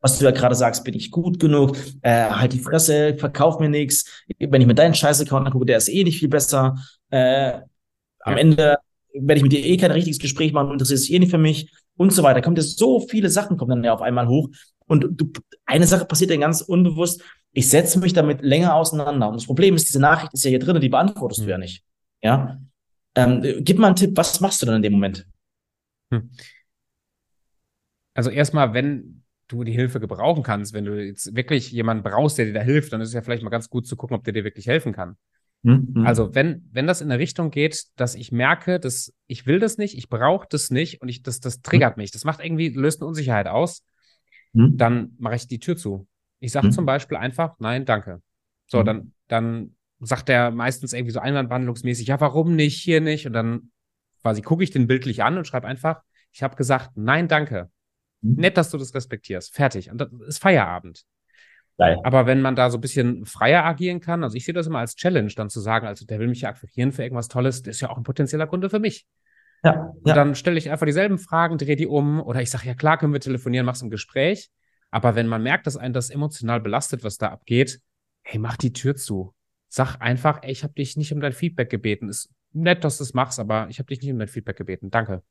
Was 0.01 0.17
du 0.17 0.25
ja 0.25 0.31
gerade 0.31 0.55
sagst, 0.55 0.83
bin 0.83 0.95
ich 0.95 1.11
gut 1.11 1.39
genug? 1.39 1.77
Äh, 2.01 2.29
halt 2.29 2.53
die 2.53 2.59
Fresse, 2.59 3.15
verkauf 3.17 3.59
mir 3.59 3.69
nichts. 3.69 4.23
Wenn 4.39 4.61
ich 4.61 4.67
mir 4.67 4.73
deinen 4.73 4.95
Scheiß-Account 4.95 5.45
angucke, 5.45 5.65
der 5.65 5.77
ist 5.77 5.89
eh 5.89 6.03
nicht 6.03 6.19
viel 6.19 6.29
besser. 6.29 6.75
Äh, 7.11 7.59
am 8.21 8.33
ja. 8.33 8.37
Ende 8.37 8.77
werde 9.13 9.37
ich 9.37 9.43
mit 9.43 9.51
dir 9.51 9.63
eh 9.63 9.77
kein 9.77 9.91
richtiges 9.91 10.19
Gespräch 10.19 10.51
machen, 10.51 10.71
interessiert 10.71 10.99
sich 10.99 11.13
eh 11.13 11.19
nicht 11.19 11.31
für 11.31 11.37
mich 11.37 11.71
und 11.95 12.11
so 12.11 12.23
weiter. 12.23 12.41
Kommt 12.41 12.57
jetzt 12.57 12.79
so 12.79 12.99
viele 12.99 13.29
Sachen 13.29 13.57
kommen 13.57 13.69
dann 13.69 13.83
ja 13.83 13.93
auf 13.93 14.01
einmal 14.01 14.27
hoch. 14.27 14.49
Und 14.87 15.07
du, 15.11 15.31
eine 15.65 15.85
Sache 15.85 16.05
passiert 16.05 16.31
dann 16.31 16.39
ganz 16.39 16.61
unbewusst. 16.61 17.21
Ich 17.51 17.69
setze 17.69 17.99
mich 17.99 18.13
damit 18.13 18.41
länger 18.41 18.75
auseinander. 18.75 19.27
Und 19.29 19.35
das 19.35 19.45
Problem 19.45 19.75
ist, 19.75 19.89
diese 19.89 19.99
Nachricht 19.99 20.33
ist 20.33 20.43
ja 20.43 20.49
hier 20.49 20.59
drin, 20.59 20.79
die 20.79 20.89
beantwortest 20.89 21.41
hm. 21.41 21.45
du 21.45 21.51
ja 21.51 21.57
nicht. 21.57 21.83
Ja. 22.21 22.59
Ähm, 23.15 23.43
gib 23.59 23.79
mal 23.79 23.87
einen 23.87 23.95
Tipp, 23.95 24.11
was 24.15 24.39
machst 24.41 24.61
du 24.61 24.65
dann 24.65 24.75
in 24.75 24.81
dem 24.81 24.93
Moment? 24.93 25.27
Hm. 26.11 26.29
Also 28.17 28.31
erstmal, 28.31 28.73
wenn 28.73 29.21
du 29.47 29.63
die 29.63 29.73
Hilfe 29.73 29.99
gebrauchen 29.99 30.41
kannst, 30.41 30.73
wenn 30.73 30.85
du 30.85 30.99
jetzt 31.05 31.35
wirklich 31.35 31.71
jemanden 31.71 32.01
brauchst, 32.01 32.39
der 32.39 32.45
dir 32.45 32.53
da 32.53 32.61
hilft, 32.61 32.91
dann 32.91 32.99
ist 32.99 33.09
es 33.09 33.13
ja 33.13 33.21
vielleicht 33.21 33.43
mal 33.43 33.51
ganz 33.51 33.69
gut 33.69 33.85
zu 33.85 33.95
gucken, 33.95 34.17
ob 34.17 34.23
der 34.23 34.33
dir 34.33 34.43
wirklich 34.43 34.65
helfen 34.65 34.91
kann. 34.91 35.17
Mhm. 35.61 36.03
Also 36.03 36.33
wenn, 36.33 36.67
wenn 36.71 36.87
das 36.87 37.01
in 37.01 37.11
eine 37.11 37.21
Richtung 37.21 37.51
geht, 37.51 37.85
dass 37.95 38.15
ich 38.15 38.31
merke, 38.31 38.79
dass 38.79 39.13
ich 39.27 39.45
will 39.45 39.59
das 39.59 39.77
nicht, 39.77 39.95
ich 39.95 40.09
brauche 40.09 40.47
das 40.49 40.71
nicht 40.71 40.99
und 40.99 41.09
ich, 41.09 41.21
das, 41.21 41.41
das 41.41 41.61
triggert 41.61 41.95
mhm. 41.95 42.01
mich, 42.01 42.11
das 42.11 42.23
macht 42.23 42.43
irgendwie, 42.43 42.69
löst 42.69 43.01
eine 43.01 43.07
Unsicherheit 43.07 43.45
aus, 43.45 43.85
mhm. 44.53 44.77
dann 44.77 45.11
mache 45.19 45.35
ich 45.35 45.47
die 45.47 45.59
Tür 45.59 45.77
zu. 45.77 46.07
Ich 46.39 46.51
sage 46.51 46.67
mhm. 46.67 46.71
zum 46.71 46.87
Beispiel 46.87 47.17
einfach, 47.17 47.53
nein, 47.59 47.85
danke. 47.85 48.23
So, 48.65 48.79
mhm. 48.79 48.85
dann, 48.85 49.13
dann 49.27 49.75
sagt 49.99 50.27
er 50.29 50.49
meistens 50.49 50.91
irgendwie 50.91 51.13
so 51.13 51.19
einwandbehandlungsmäßig, 51.19 52.07
ja, 52.07 52.19
warum 52.19 52.55
nicht, 52.55 52.81
hier 52.81 52.99
nicht? 52.99 53.27
Und 53.27 53.33
dann 53.33 53.69
quasi 54.23 54.41
gucke 54.41 54.63
ich 54.63 54.71
den 54.71 54.87
bildlich 54.87 55.21
an 55.21 55.37
und 55.37 55.45
schreibe 55.45 55.67
einfach, 55.67 56.01
ich 56.31 56.41
habe 56.41 56.55
gesagt, 56.55 56.91
nein, 56.95 57.27
danke. 57.27 57.69
Mhm. 58.21 58.35
Nett, 58.35 58.57
dass 58.57 58.69
du 58.69 58.77
das 58.77 58.93
respektierst. 58.93 59.53
Fertig. 59.53 59.91
Und 59.91 59.99
das 59.99 60.09
ist 60.27 60.39
Feierabend. 60.39 61.03
Geil. 61.77 61.99
Aber 62.03 62.25
wenn 62.25 62.41
man 62.41 62.55
da 62.55 62.71
so 62.71 62.77
ein 62.77 62.81
bisschen 62.81 63.25
freier 63.25 63.63
agieren 63.63 63.99
kann, 63.99 64.23
also 64.23 64.35
ich 64.35 64.45
sehe 64.45 64.53
das 64.53 64.65
immer 64.65 64.79
als 64.79 64.95
Challenge, 64.95 65.31
dann 65.35 65.49
zu 65.49 65.59
sagen, 65.59 65.85
also 65.85 66.05
der 66.05 66.19
will 66.19 66.27
mich 66.27 66.41
ja 66.41 66.49
akquirieren 66.49 66.91
für 66.91 67.03
irgendwas 67.03 67.27
Tolles, 67.27 67.61
das 67.61 67.75
ist 67.75 67.81
ja 67.81 67.89
auch 67.89 67.97
ein 67.97 68.03
potenzieller 68.03 68.47
Kunde 68.47 68.69
für 68.69 68.79
mich. 68.79 69.05
Ja, 69.63 69.91
und 69.95 70.07
ja. 70.07 70.13
dann 70.13 70.35
stelle 70.35 70.57
ich 70.57 70.71
einfach 70.71 70.85
dieselben 70.85 71.19
Fragen, 71.19 71.57
drehe 71.57 71.75
die 71.75 71.87
um 71.87 72.21
oder 72.21 72.41
ich 72.41 72.49
sage, 72.49 72.67
ja 72.67 72.73
klar, 72.73 72.97
können 72.97 73.13
wir 73.13 73.19
telefonieren, 73.19 73.65
mach's 73.65 73.81
im 73.81 73.89
Gespräch. 73.89 74.49
Aber 74.89 75.15
wenn 75.15 75.27
man 75.27 75.43
merkt, 75.43 75.67
dass 75.67 75.77
einen 75.77 75.93
das 75.93 76.09
emotional 76.09 76.61
belastet, 76.61 77.03
was 77.03 77.17
da 77.17 77.29
abgeht, 77.29 77.79
hey, 78.23 78.39
mach 78.39 78.57
die 78.57 78.73
Tür 78.73 78.95
zu. 78.95 79.33
Sag 79.69 79.97
einfach, 79.97 80.39
ey, 80.43 80.51
ich 80.51 80.63
habe 80.63 80.73
dich 80.73 80.97
nicht 80.97 81.11
um 81.13 81.19
dein 81.19 81.33
Feedback 81.33 81.69
gebeten. 81.69 82.09
Ist 82.09 82.29
nett, 82.53 82.83
dass 82.83 82.97
du 82.97 83.03
es 83.03 83.13
machst, 83.13 83.39
aber 83.39 83.67
ich 83.69 83.79
habe 83.79 83.87
dich 83.87 84.01
nicht 84.01 84.11
um 84.11 84.19
dein 84.19 84.27
Feedback 84.27 84.57
gebeten. 84.57 84.89
Danke. 84.89 85.23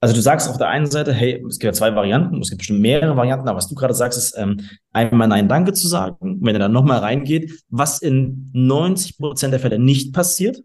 Also 0.00 0.14
du 0.14 0.20
sagst 0.20 0.48
auf 0.48 0.58
der 0.58 0.68
einen 0.68 0.90
Seite, 0.90 1.12
hey, 1.12 1.42
es 1.48 1.58
gibt 1.58 1.64
ja 1.64 1.72
zwei 1.72 1.94
Varianten, 1.94 2.40
es 2.40 2.50
gibt 2.50 2.58
bestimmt 2.58 2.80
mehrere 2.80 3.16
Varianten, 3.16 3.48
aber 3.48 3.56
was 3.56 3.68
du 3.68 3.74
gerade 3.74 3.94
sagst, 3.94 4.18
ist 4.18 4.36
ähm, 4.36 4.60
einmal 4.92 5.26
Nein, 5.26 5.48
Danke 5.48 5.72
zu 5.72 5.88
sagen, 5.88 6.38
wenn 6.42 6.54
er 6.54 6.58
dann 6.58 6.72
nochmal 6.72 6.98
reingeht, 6.98 7.62
was 7.70 8.02
in 8.02 8.50
90 8.52 9.16
Prozent 9.16 9.52
der 9.52 9.60
Fälle 9.60 9.78
nicht 9.78 10.12
passiert, 10.12 10.62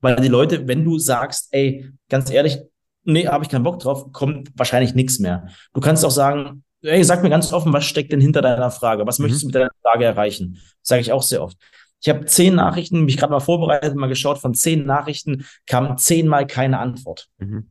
weil 0.00 0.16
die 0.16 0.28
Leute, 0.28 0.66
wenn 0.68 0.84
du 0.84 0.98
sagst, 0.98 1.48
ey, 1.50 1.90
ganz 2.08 2.30
ehrlich, 2.30 2.60
nee, 3.04 3.26
habe 3.26 3.44
ich 3.44 3.50
keinen 3.50 3.62
Bock 3.62 3.78
drauf, 3.78 4.10
kommt 4.12 4.50
wahrscheinlich 4.56 4.94
nichts 4.94 5.18
mehr. 5.18 5.48
Du 5.74 5.80
kannst 5.80 6.02
auch 6.04 6.10
sagen, 6.10 6.64
ey, 6.80 7.04
sag 7.04 7.22
mir 7.22 7.30
ganz 7.30 7.52
offen, 7.52 7.74
was 7.74 7.84
steckt 7.84 8.10
denn 8.10 8.22
hinter 8.22 8.40
deiner 8.40 8.70
Frage? 8.70 9.06
Was 9.06 9.18
mhm. 9.18 9.24
möchtest 9.24 9.42
du 9.42 9.46
mit 9.48 9.54
deiner 9.54 9.70
Frage 9.82 10.06
erreichen? 10.06 10.58
Sage 10.80 11.02
ich 11.02 11.12
auch 11.12 11.22
sehr 11.22 11.42
oft. 11.42 11.58
Ich 12.00 12.08
habe 12.08 12.24
zehn 12.24 12.54
Nachrichten, 12.54 13.04
mich 13.04 13.18
gerade 13.18 13.32
mal 13.32 13.40
vorbereitet, 13.40 13.94
mal 13.96 14.08
geschaut, 14.08 14.38
von 14.38 14.54
zehn 14.54 14.86
Nachrichten 14.86 15.44
kam 15.66 15.98
zehnmal 15.98 16.46
keine 16.46 16.78
Antwort. 16.78 17.28
Mhm 17.38 17.70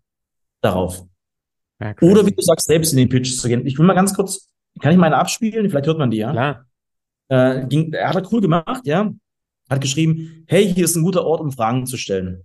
darauf. 0.62 1.06
Ja, 1.82 1.96
Oder 2.02 2.26
wie 2.26 2.32
du 2.32 2.42
sagst, 2.42 2.68
selbst 2.68 2.92
in 2.92 2.98
den 2.98 3.10
Pitch 3.10 3.36
zu 3.36 3.48
gehen. 3.48 3.66
Ich 3.66 3.78
will 3.78 3.86
mal 3.86 3.94
ganz 3.94 4.14
kurz, 4.14 4.50
kann 4.80 4.92
ich 4.92 4.98
meine 4.98 5.18
abspielen? 5.18 5.70
Vielleicht 5.70 5.88
hört 5.88 5.98
man 5.98 6.12
die, 6.12 6.18
ja? 6.18 6.32
Klar. 6.32 6.66
Äh, 7.30 7.66
ging, 7.68 7.92
er 7.94 8.10
hat 8.10 8.16
er 8.16 8.32
cool 8.32 8.42
gemacht, 8.42 8.86
ja. 8.86 9.12
Hat 9.70 9.82
geschrieben, 9.82 10.46
hey, 10.48 10.72
hier 10.72 10.86
ist 10.86 10.96
ein 10.96 11.04
guter 11.04 11.26
Ort, 11.26 11.42
um 11.42 11.52
Fragen 11.52 11.86
zu 11.86 11.98
stellen. 11.98 12.36
Und 12.36 12.44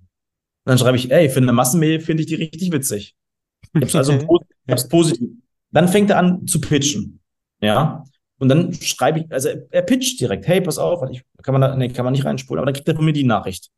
dann 0.65 0.79
schreibe 0.79 0.97
ich, 0.97 1.11
ey, 1.11 1.29
für 1.29 1.41
eine 1.41 1.53
Massenmail 1.53 2.01
finde 2.01 2.23
ich 2.23 2.29
die 2.29 2.37
richtig 2.37 2.73
witzig. 2.73 3.15
Ich 3.75 3.83
hab's 3.83 3.95
also 3.95 4.13
ich 4.67 4.71
hab's 4.71 4.89
positiv. 4.89 5.29
Dann 5.71 5.89
fängt 5.89 6.11
er 6.11 6.19
an 6.19 6.47
zu 6.47 6.61
pitchen. 6.61 7.21
Ja. 7.61 8.05
Und 8.39 8.49
dann 8.49 8.73
schreibe 8.75 9.21
ich, 9.21 9.33
also 9.33 9.49
er, 9.49 9.67
er 9.71 9.83
pitcht 9.83 10.21
direkt, 10.21 10.47
hey, 10.47 10.61
pass 10.61 10.79
auf, 10.79 11.09
ich, 11.11 11.23
kann 11.43 11.53
man 11.53 11.61
da, 11.61 11.77
nee, 11.77 11.89
kann 11.89 12.05
man 12.05 12.13
nicht 12.13 12.25
reinspulen, 12.25 12.61
aber 12.61 12.67
dann 12.67 12.75
kriegt 12.75 12.89
er 12.89 12.95
von 12.95 13.05
mir 13.05 13.13
die 13.13 13.25
Nachricht. 13.25 13.71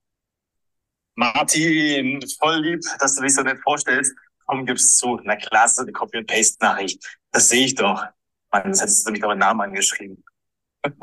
Martin, 1.14 2.20
voll 2.38 2.62
lieb, 2.62 2.80
dass 3.00 3.16
du 3.16 3.23
dich 3.23 3.35
so 3.35 3.42
nett 3.42 3.59
vorstellst 3.62 4.14
komm, 4.49 4.67
gib's 4.67 4.97
zu. 4.97 5.21
Na 5.23 5.37
klar, 5.37 5.64
das 5.64 5.73
ist 5.73 5.78
eine 5.81 5.93
Copy-and-Paste-Nachricht. 5.93 7.19
Das 7.31 7.49
sehe 7.49 7.67
ich 7.67 7.75
doch. 7.75 8.05
Mann, 8.50 8.62
das 8.64 8.81
hättest 8.81 9.07
du 9.07 9.12
mich 9.12 9.21
doch 9.21 9.28
mit 9.28 9.38
Namen 9.38 9.61
angeschrieben. 9.61 10.25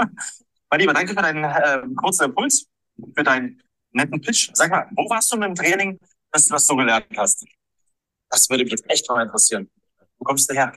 mein 0.70 0.80
Lieber, 0.80 0.94
danke 0.94 1.14
für 1.14 1.22
deinen 1.22 1.44
äh, 1.44 1.84
kurzen 1.96 2.26
Impuls, 2.26 2.68
für 3.16 3.24
deinen 3.24 3.62
netten 3.92 4.20
Pitch. 4.20 4.50
Sag 4.54 4.72
mal, 4.72 4.90
wo 4.96 5.08
warst 5.10 5.32
du 5.32 5.40
im 5.40 5.56
Training, 5.56 6.00
dass 6.32 6.48
du 6.48 6.54
das 6.54 6.66
so 6.66 6.76
gelernt 6.76 7.06
hast? 7.16 7.46
Das 8.30 8.50
würde 8.50 8.64
mich 8.64 8.72
jetzt 8.72 8.90
echt 8.90 9.08
mal 9.10 9.24
interessieren. 9.24 9.70
Wo 10.18 10.26
kommst 10.26 10.50
du 10.50 10.56
her? 10.56 10.74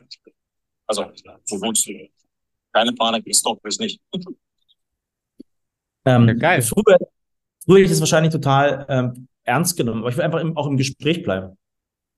Also, 0.86 1.10
wo 1.48 1.60
wohnst 1.60 1.86
du? 1.86 1.92
Keine 2.72 2.92
Panik, 2.92 3.22
ich 3.26 3.38
stalk 3.38 3.62
mich 3.64 3.78
nicht. 3.78 4.00
Ähm, 6.04 6.28
ja, 6.28 6.34
geil. 6.34 6.62
Früher, 6.62 6.98
früher 7.64 7.76
hätte 7.76 7.84
ich 7.84 7.90
das 7.90 8.00
wahrscheinlich 8.00 8.32
total 8.32 8.86
ähm, 8.88 9.28
ernst 9.44 9.76
genommen, 9.76 10.00
aber 10.00 10.10
ich 10.10 10.16
will 10.16 10.24
einfach 10.24 10.40
im, 10.40 10.56
auch 10.56 10.66
im 10.66 10.76
Gespräch 10.76 11.22
bleiben. 11.22 11.57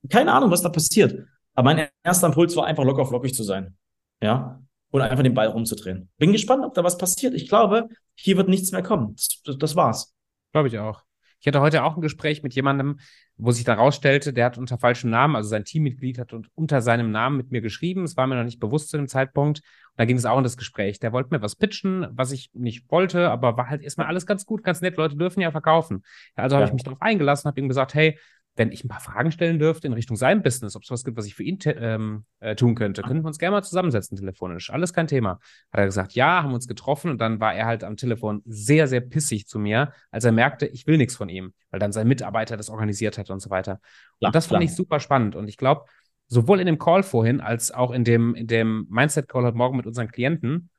Keine 0.09 0.33
Ahnung, 0.33 0.51
was 0.51 0.61
da 0.61 0.69
passiert. 0.69 1.27
Aber 1.53 1.73
mein 1.73 1.87
erster 2.03 2.27
Impuls 2.27 2.55
war 2.55 2.65
einfach 2.65 2.83
locker 2.83 3.05
flockig 3.05 3.33
zu 3.33 3.43
sein. 3.43 3.75
Ja. 4.21 4.61
Und 4.89 5.01
einfach 5.01 5.23
den 5.23 5.33
Ball 5.33 5.47
rumzudrehen. 5.47 6.09
Bin 6.17 6.31
gespannt, 6.31 6.65
ob 6.65 6.73
da 6.73 6.83
was 6.83 6.97
passiert. 6.97 7.33
Ich 7.33 7.47
glaube, 7.47 7.87
hier 8.15 8.37
wird 8.37 8.49
nichts 8.49 8.71
mehr 8.71 8.83
kommen. 8.83 9.15
Das, 9.45 9.57
das 9.57 9.75
war's. 9.75 10.13
Glaube 10.51 10.67
ich 10.67 10.79
auch. 10.79 11.03
Ich 11.41 11.47
hatte 11.47 11.61
heute 11.61 11.83
auch 11.83 11.95
ein 11.95 12.01
Gespräch 12.01 12.43
mit 12.43 12.53
jemandem, 12.53 12.99
wo 13.35 13.51
sich 13.51 13.63
dann 13.63 13.79
rausstellte, 13.79 14.31
der 14.31 14.45
hat 14.45 14.59
unter 14.59 14.77
falschem 14.77 15.09
Namen, 15.09 15.35
also 15.35 15.49
sein 15.49 15.65
Teammitglied 15.65 16.19
hat 16.19 16.35
unter 16.53 16.81
seinem 16.81 17.09
Namen 17.09 17.35
mit 17.37 17.51
mir 17.51 17.61
geschrieben. 17.61 18.03
Es 18.03 18.15
war 18.15 18.27
mir 18.27 18.35
noch 18.35 18.43
nicht 18.43 18.59
bewusst 18.59 18.89
zu 18.89 18.97
dem 18.97 19.07
Zeitpunkt. 19.07 19.59
Und 19.59 19.65
da 19.99 20.05
ging 20.05 20.17
es 20.17 20.25
auch 20.25 20.37
in 20.37 20.43
das 20.43 20.55
Gespräch. 20.55 20.99
Der 20.99 21.13
wollte 21.13 21.33
mir 21.33 21.41
was 21.41 21.55
pitchen, 21.55 22.05
was 22.11 22.31
ich 22.31 22.51
nicht 22.53 22.91
wollte, 22.91 23.31
aber 23.31 23.57
war 23.57 23.69
halt 23.69 23.81
erstmal 23.81 24.05
alles 24.05 24.27
ganz 24.27 24.45
gut, 24.45 24.63
ganz 24.63 24.81
nett. 24.81 24.97
Leute 24.97 25.17
dürfen 25.17 25.41
ja 25.41 25.49
verkaufen. 25.49 26.03
Also 26.35 26.55
ja. 26.55 26.59
habe 26.59 26.69
ich 26.69 26.73
mich 26.73 26.83
darauf 26.83 27.01
eingelassen, 27.01 27.47
habe 27.47 27.59
ihm 27.59 27.67
gesagt, 27.67 27.95
hey, 27.95 28.19
wenn 28.55 28.71
ich 28.71 28.83
ein 28.83 28.89
paar 28.89 28.99
Fragen 28.99 29.31
stellen 29.31 29.59
dürfte 29.59 29.87
in 29.87 29.93
Richtung 29.93 30.17
seinem 30.17 30.43
Business, 30.43 30.75
ob 30.75 30.83
es 30.83 30.91
was 30.91 31.05
gibt, 31.05 31.17
was 31.17 31.25
ich 31.25 31.35
für 31.35 31.43
ihn 31.43 31.57
ähm, 31.65 32.25
äh, 32.41 32.55
tun 32.55 32.75
könnte, 32.75 33.01
könnten 33.01 33.23
wir 33.23 33.27
uns 33.27 33.39
gerne 33.39 33.55
mal 33.55 33.63
zusammensetzen 33.63 34.17
telefonisch. 34.17 34.71
Alles 34.71 34.93
kein 34.93 35.07
Thema. 35.07 35.39
Hat 35.71 35.79
er 35.79 35.85
gesagt, 35.85 36.13
ja, 36.13 36.43
haben 36.43 36.53
uns 36.53 36.67
getroffen 36.67 37.11
und 37.11 37.21
dann 37.21 37.39
war 37.39 37.53
er 37.53 37.65
halt 37.65 37.83
am 37.83 37.95
Telefon 37.95 38.41
sehr, 38.45 38.87
sehr 38.87 39.01
pissig 39.01 39.47
zu 39.47 39.57
mir, 39.57 39.93
als 40.11 40.25
er 40.25 40.33
merkte, 40.33 40.65
ich 40.65 40.85
will 40.85 40.97
nichts 40.97 41.15
von 41.15 41.29
ihm, 41.29 41.53
weil 41.69 41.79
dann 41.79 41.93
sein 41.93 42.07
Mitarbeiter 42.07 42.57
das 42.57 42.69
organisiert 42.69 43.17
hat 43.17 43.29
und 43.29 43.39
so 43.39 43.49
weiter. 43.49 43.79
Klar, 44.19 44.29
und 44.29 44.35
das 44.35 44.47
fand 44.47 44.59
klar. 44.59 44.63
ich 44.63 44.75
super 44.75 44.99
spannend. 44.99 45.35
Und 45.35 45.47
ich 45.47 45.57
glaube, 45.57 45.85
sowohl 46.27 46.59
in 46.59 46.65
dem 46.65 46.77
Call 46.77 47.03
vorhin 47.03 47.39
als 47.39 47.71
auch 47.71 47.91
in 47.91 48.03
dem, 48.03 48.35
in 48.35 48.47
dem 48.47 48.85
Mindset-Call 48.89 49.43
heute 49.43 49.57
Morgen 49.57 49.77
mit 49.77 49.85
unseren 49.85 50.09
Klienten, 50.09 50.69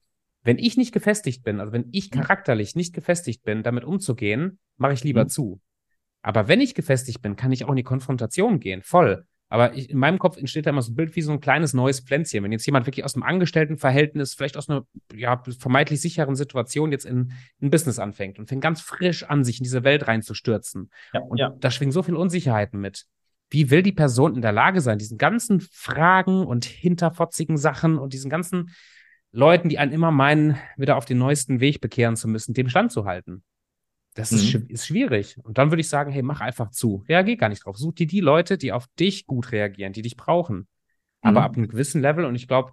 wenn 0.45 0.59
ich 0.59 0.77
nicht 0.77 0.93
gefestigt 0.93 1.43
bin, 1.43 1.61
also 1.61 1.73
wenn 1.73 1.89
ich 1.93 2.11
mhm. 2.11 2.21
charakterlich 2.21 2.75
nicht 2.75 2.95
gefestigt 2.95 3.45
bin, 3.45 3.63
damit 3.63 3.85
umzugehen, 3.85 4.59
mache 4.77 4.93
ich 4.93 5.05
lieber 5.05 5.25
mhm. 5.25 5.29
zu. 5.29 5.61
Aber 6.23 6.49
wenn 6.49 6.61
ich 6.61 6.75
gefestigt 6.75 7.21
bin, 7.21 7.37
kann 7.37 7.53
ich 7.53 7.65
auch 7.65 7.71
in 7.71 7.77
die 7.77 7.83
Konfrontation 7.83 8.61
gehen, 8.61 8.83
voll. 8.83 9.27
Aber 9.53 9.75
ich, 9.75 9.91
in 9.91 9.99
meinem 9.99 10.19
Kopf 10.19 10.39
entsteht 10.39 10.65
da 10.65 10.71
immer 10.71 10.81
so 10.81 10.93
ein 10.93 10.95
Bild 10.95 11.15
wie 11.15 11.21
so 11.21 11.31
ein 11.31 11.41
kleines 11.41 11.75
neues 11.75 12.01
Pflänzchen. 12.01 12.43
Wenn 12.43 12.53
jetzt 12.53 12.65
jemand 12.65 12.87
wirklich 12.87 13.05
aus 13.05 13.15
einem 13.15 13.25
Angestelltenverhältnis, 13.25 14.33
vielleicht 14.33 14.57
aus 14.57 14.71
einer 14.71 14.87
ja, 15.15 15.43
vermeintlich 15.59 16.01
sicheren 16.01 16.37
Situation 16.37 16.91
jetzt 16.91 17.05
in 17.05 17.33
ein 17.61 17.69
Business 17.69 17.99
anfängt 17.99 18.39
und 18.39 18.49
fängt 18.49 18.63
ganz 18.63 18.81
frisch 18.81 19.25
an, 19.25 19.45
sich 19.45 19.59
in 19.59 19.65
diese 19.65 19.85
Welt 19.85 20.09
reinzustürzen. 20.09 20.91
Ja, 21.13 21.21
und 21.21 21.37
ja. 21.37 21.55
da 21.61 21.71
schwingen 21.71 21.93
so 21.93 22.03
viele 22.03 22.17
Unsicherheiten 22.17 22.81
mit. 22.81 23.05
Wie 23.51 23.69
will 23.69 23.83
die 23.83 23.93
Person 23.93 24.37
in 24.37 24.41
der 24.41 24.53
Lage 24.53 24.81
sein, 24.81 24.97
diesen 24.97 25.19
ganzen 25.19 25.61
Fragen 25.61 26.47
und 26.47 26.65
hinterfotzigen 26.65 27.59
Sachen 27.59 27.99
und 27.99 28.15
diesen 28.15 28.31
ganzen 28.31 28.71
Leuten, 29.33 29.69
die 29.69 29.77
einen 29.77 29.93
immer 29.93 30.13
meinen, 30.13 30.57
wieder 30.79 30.97
auf 30.97 31.05
den 31.05 31.19
neuesten 31.19 31.61
Weg 31.61 31.83
bekehren 31.83 32.17
zu 32.17 32.27
müssen, 32.27 32.55
dem 32.55 32.71
standzuhalten? 32.71 33.45
Das 34.15 34.31
mhm. 34.31 34.39
ist, 34.39 34.55
ist 34.55 34.87
schwierig. 34.87 35.39
Und 35.43 35.59
dann 35.59 35.71
würde 35.71 35.81
ich 35.81 35.89
sagen, 35.89 36.13
hey, 36.13 36.23
mach 36.23 36.41
einfach 36.41 36.71
zu. 36.71 37.05
Reagier 37.09 37.37
gar 37.37 37.49
nicht 37.49 37.65
drauf. 37.65 37.77
Such 37.79 37.95
dir 37.95 38.07
die 38.07 38.21
Leute, 38.21 38.59
die 38.59 38.73
auf 38.73 38.87
dich 38.99 39.27
gut 39.27 39.53
reagieren, 39.53 39.93
die 39.93 40.03
dich 40.03 40.17
brauchen. 40.17 40.69
Aber 41.23 41.41
mhm. 41.41 41.47
ab 41.47 41.57
einem 41.57 41.69
gewissen 41.69 42.03
Level, 42.03 42.25
und 42.25 42.35
ich 42.35 42.49
glaube, 42.49 42.73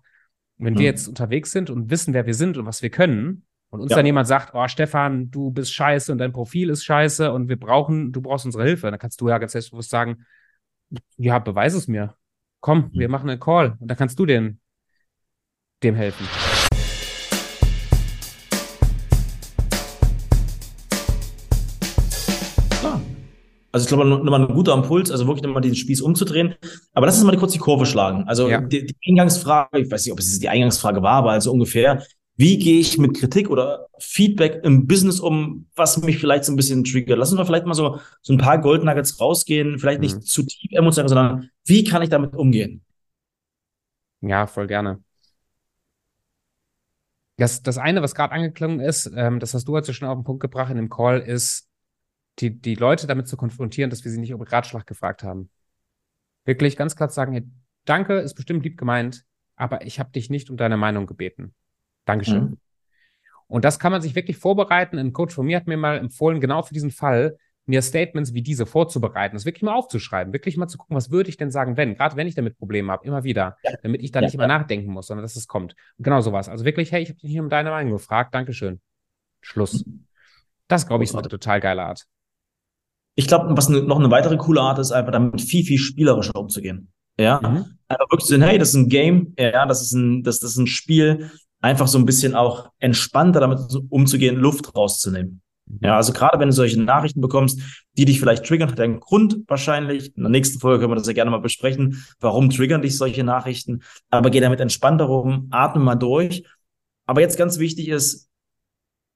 wenn 0.57 0.73
mhm. 0.73 0.79
wir 0.79 0.85
jetzt 0.85 1.07
unterwegs 1.07 1.51
sind 1.51 1.69
und 1.69 1.89
wissen, 1.89 2.13
wer 2.13 2.25
wir 2.25 2.33
sind 2.33 2.57
und 2.57 2.65
was 2.65 2.81
wir 2.81 2.89
können, 2.89 3.45
und 3.69 3.81
uns 3.81 3.91
ja. 3.91 3.97
dann 3.97 4.05
jemand 4.05 4.27
sagt, 4.27 4.55
oh, 4.55 4.67
Stefan, 4.67 5.29
du 5.29 5.51
bist 5.51 5.73
scheiße 5.73 6.11
und 6.11 6.17
dein 6.17 6.31
Profil 6.31 6.69
ist 6.69 6.83
scheiße 6.83 7.31
und 7.31 7.49
wir 7.49 7.59
brauchen, 7.59 8.11
du 8.11 8.21
brauchst 8.21 8.45
unsere 8.45 8.63
Hilfe, 8.63 8.89
dann 8.89 8.99
kannst 8.99 9.21
du 9.21 9.29
ja 9.29 9.37
ganz 9.37 9.51
selbstbewusst 9.51 9.91
sagen, 9.91 10.25
ja, 11.17 11.37
beweise 11.37 11.77
es 11.77 11.87
mir. 11.87 12.15
Komm, 12.61 12.89
wir 12.93 13.07
mhm. 13.07 13.11
machen 13.11 13.29
einen 13.29 13.39
Call 13.39 13.77
und 13.79 13.87
dann 13.87 13.97
kannst 13.97 14.17
du 14.17 14.25
den, 14.25 14.59
dem 15.83 15.95
helfen. 15.95 16.25
Also 23.71 23.83
ich 23.83 23.87
glaube, 23.87 24.05
nochmal 24.05 24.41
ein 24.41 24.53
guter 24.53 24.73
Impuls, 24.73 25.11
also 25.11 25.27
wirklich 25.27 25.43
nochmal 25.43 25.61
diesen 25.61 25.75
Spieß 25.75 26.01
umzudrehen. 26.01 26.55
Aber 26.93 27.05
lass 27.05 27.17
uns 27.17 27.25
mal 27.25 27.37
kurz 27.37 27.53
die 27.53 27.59
Kurve 27.59 27.85
schlagen. 27.85 28.23
Also 28.27 28.49
ja. 28.49 28.61
die, 28.61 28.85
die, 28.85 28.95
Eingangsfrage, 29.07 29.79
ich 29.79 29.91
weiß 29.91 30.05
nicht, 30.05 30.13
ob 30.13 30.19
es 30.19 30.39
die 30.39 30.49
Eingangsfrage 30.49 31.03
war, 31.03 31.13
aber 31.13 31.31
also 31.31 31.51
ungefähr, 31.51 32.03
wie 32.35 32.57
gehe 32.57 32.79
ich 32.79 32.97
mit 32.97 33.17
Kritik 33.17 33.49
oder 33.49 33.87
Feedback 33.99 34.61
im 34.63 34.87
Business 34.87 35.19
um, 35.19 35.67
was 35.75 36.01
mich 36.01 36.17
vielleicht 36.17 36.45
so 36.45 36.53
ein 36.53 36.55
bisschen 36.55 36.83
triggert? 36.83 37.19
Lass 37.19 37.31
uns 37.31 37.37
mal 37.37 37.45
vielleicht 37.45 37.65
mal 37.65 37.73
so, 37.73 37.99
so 38.21 38.33
ein 38.33 38.39
paar 38.39 38.59
Goldnuggets 38.59 39.19
rausgehen, 39.19 39.77
vielleicht 39.77 40.01
nicht 40.01 40.15
mhm. 40.15 40.21
zu 40.21 40.43
tief 40.43 40.71
emotional, 40.71 41.09
sondern 41.09 41.49
wie 41.65 41.83
kann 41.83 42.01
ich 42.01 42.09
damit 42.09 42.35
umgehen? 42.35 42.81
Ja, 44.21 44.47
voll 44.47 44.67
gerne. 44.67 45.03
Das, 47.37 47.61
das 47.61 47.77
eine, 47.77 48.01
was 48.01 48.15
gerade 48.15 48.33
angeklungen 48.33 48.79
ist, 48.79 49.11
ähm, 49.15 49.39
das 49.39 49.53
hast 49.53 49.67
du 49.67 49.73
heute 49.73 49.93
schon 49.93 50.07
auf 50.07 50.17
den 50.17 50.25
Punkt 50.25 50.41
gebracht 50.41 50.71
in 50.71 50.77
dem 50.77 50.89
Call, 50.89 51.19
ist, 51.19 51.68
die, 52.39 52.59
die 52.59 52.75
Leute 52.75 53.07
damit 53.07 53.27
zu 53.27 53.37
konfrontieren, 53.37 53.89
dass 53.89 54.03
wir 54.03 54.11
sie 54.11 54.19
nicht 54.19 54.33
um 54.33 54.41
Ratschlag 54.41 54.87
gefragt 54.87 55.23
haben. 55.23 55.49
Wirklich 56.45 56.77
ganz 56.77 56.95
klar 56.95 57.09
zu 57.09 57.15
sagen, 57.15 57.33
hey, 57.33 57.43
danke, 57.85 58.19
ist 58.19 58.35
bestimmt 58.35 58.63
lieb 58.63 58.77
gemeint, 58.77 59.25
aber 59.55 59.85
ich 59.85 59.99
habe 59.99 60.11
dich 60.11 60.29
nicht 60.29 60.49
um 60.49 60.57
deine 60.57 60.77
Meinung 60.77 61.05
gebeten. 61.05 61.53
Dankeschön. 62.05 62.43
Mhm. 62.43 62.57
Und 63.47 63.65
das 63.65 63.79
kann 63.79 63.91
man 63.91 64.01
sich 64.01 64.15
wirklich 64.15 64.37
vorbereiten. 64.37 64.97
Ein 64.97 65.11
Coach 65.11 65.33
von 65.33 65.45
mir 65.45 65.57
hat 65.57 65.67
mir 65.67 65.77
mal 65.77 65.97
empfohlen, 65.97 66.39
genau 66.39 66.61
für 66.61 66.73
diesen 66.73 66.91
Fall, 66.91 67.37
mir 67.65 67.81
Statements 67.81 68.33
wie 68.33 68.41
diese 68.41 68.65
vorzubereiten, 68.65 69.35
das 69.35 69.45
wirklich 69.45 69.61
mal 69.63 69.73
aufzuschreiben, 69.73 70.33
wirklich 70.33 70.57
mal 70.57 70.67
zu 70.67 70.77
gucken, 70.77 70.95
was 70.95 71.11
würde 71.11 71.29
ich 71.29 71.37
denn 71.37 71.51
sagen, 71.51 71.77
wenn, 71.77 71.95
gerade 71.95 72.15
wenn 72.15 72.27
ich 72.27 72.35
damit 72.35 72.57
Probleme 72.57 72.91
habe, 72.91 73.05
immer 73.05 73.23
wieder, 73.23 73.57
ja. 73.63 73.73
damit 73.83 74.01
ich 74.01 74.11
da 74.11 74.19
ja, 74.19 74.25
nicht 74.25 74.33
ja. 74.33 74.39
immer 74.39 74.47
nachdenken 74.47 74.91
muss, 74.91 75.07
sondern 75.07 75.23
dass 75.23 75.35
es 75.35 75.47
kommt. 75.47 75.75
Und 75.97 76.03
genau 76.03 76.21
sowas. 76.21 76.49
Also 76.49 76.65
wirklich, 76.65 76.91
hey, 76.91 77.03
ich 77.03 77.09
habe 77.09 77.19
dich 77.19 77.29
nicht 77.29 77.39
um 77.39 77.49
deine 77.49 77.69
Meinung 77.69 77.93
gefragt, 77.93 78.33
Dankeschön. 78.33 78.81
Schluss. 79.41 79.85
Mhm. 79.85 80.05
Das, 80.67 80.87
glaube 80.87 81.03
ich, 81.03 81.09
ist 81.09 81.15
eine 81.15 81.27
total 81.27 81.59
geile 81.59 81.83
Art. 81.83 82.07
Ich 83.19 83.27
glaube, 83.27 83.55
was 83.57 83.67
ne, 83.67 83.81
noch 83.81 83.99
eine 83.99 84.09
weitere 84.11 84.37
coole 84.37 84.61
Art 84.61 84.79
ist, 84.79 84.93
einfach 84.93 85.11
damit 85.11 85.41
viel, 85.41 85.65
viel 85.65 85.77
spielerischer 85.77 86.37
umzugehen. 86.37 86.87
Ja, 87.19 87.41
mhm. 87.41 87.65
einfach 87.89 88.09
wirklich 88.09 88.27
zu 88.27 88.29
sehen, 88.29 88.41
hey, 88.41 88.57
das 88.57 88.69
ist 88.69 88.75
ein 88.75 88.87
Game, 88.87 89.33
ja, 89.37 89.65
das 89.65 89.81
ist 89.81 89.91
ein, 89.91 90.23
das, 90.23 90.39
das 90.39 90.51
ist 90.51 90.57
ein 90.57 90.67
Spiel, 90.67 91.29
einfach 91.59 91.89
so 91.89 91.97
ein 91.97 92.05
bisschen 92.05 92.33
auch 92.33 92.69
entspannter 92.79 93.41
damit 93.41 93.59
umzugehen, 93.89 94.37
Luft 94.37 94.73
rauszunehmen. 94.73 95.41
Mhm. 95.65 95.79
Ja, 95.81 95.97
also 95.97 96.13
gerade 96.13 96.39
wenn 96.39 96.47
du 96.47 96.53
solche 96.53 96.81
Nachrichten 96.81 97.19
bekommst, 97.19 97.59
die 97.97 98.05
dich 98.05 98.21
vielleicht 98.21 98.45
triggern, 98.45 98.71
hat 98.71 98.79
einen 98.79 99.01
Grund 99.01 99.39
wahrscheinlich. 99.47 100.15
In 100.15 100.23
der 100.23 100.31
nächsten 100.31 100.61
Folge 100.61 100.79
können 100.79 100.91
wir 100.93 100.95
das 100.95 101.07
ja 101.07 101.11
gerne 101.11 101.29
mal 101.29 101.41
besprechen. 101.41 102.01
Warum 102.21 102.49
triggern 102.49 102.81
dich 102.81 102.97
solche 102.97 103.25
Nachrichten? 103.25 103.81
Aber 104.09 104.29
geh 104.29 104.39
damit 104.39 104.61
entspannter 104.61 105.03
rum, 105.03 105.49
atme 105.51 105.83
mal 105.83 105.95
durch. 105.95 106.45
Aber 107.05 107.19
jetzt 107.19 107.37
ganz 107.37 107.59
wichtig 107.59 107.89
ist, 107.89 108.28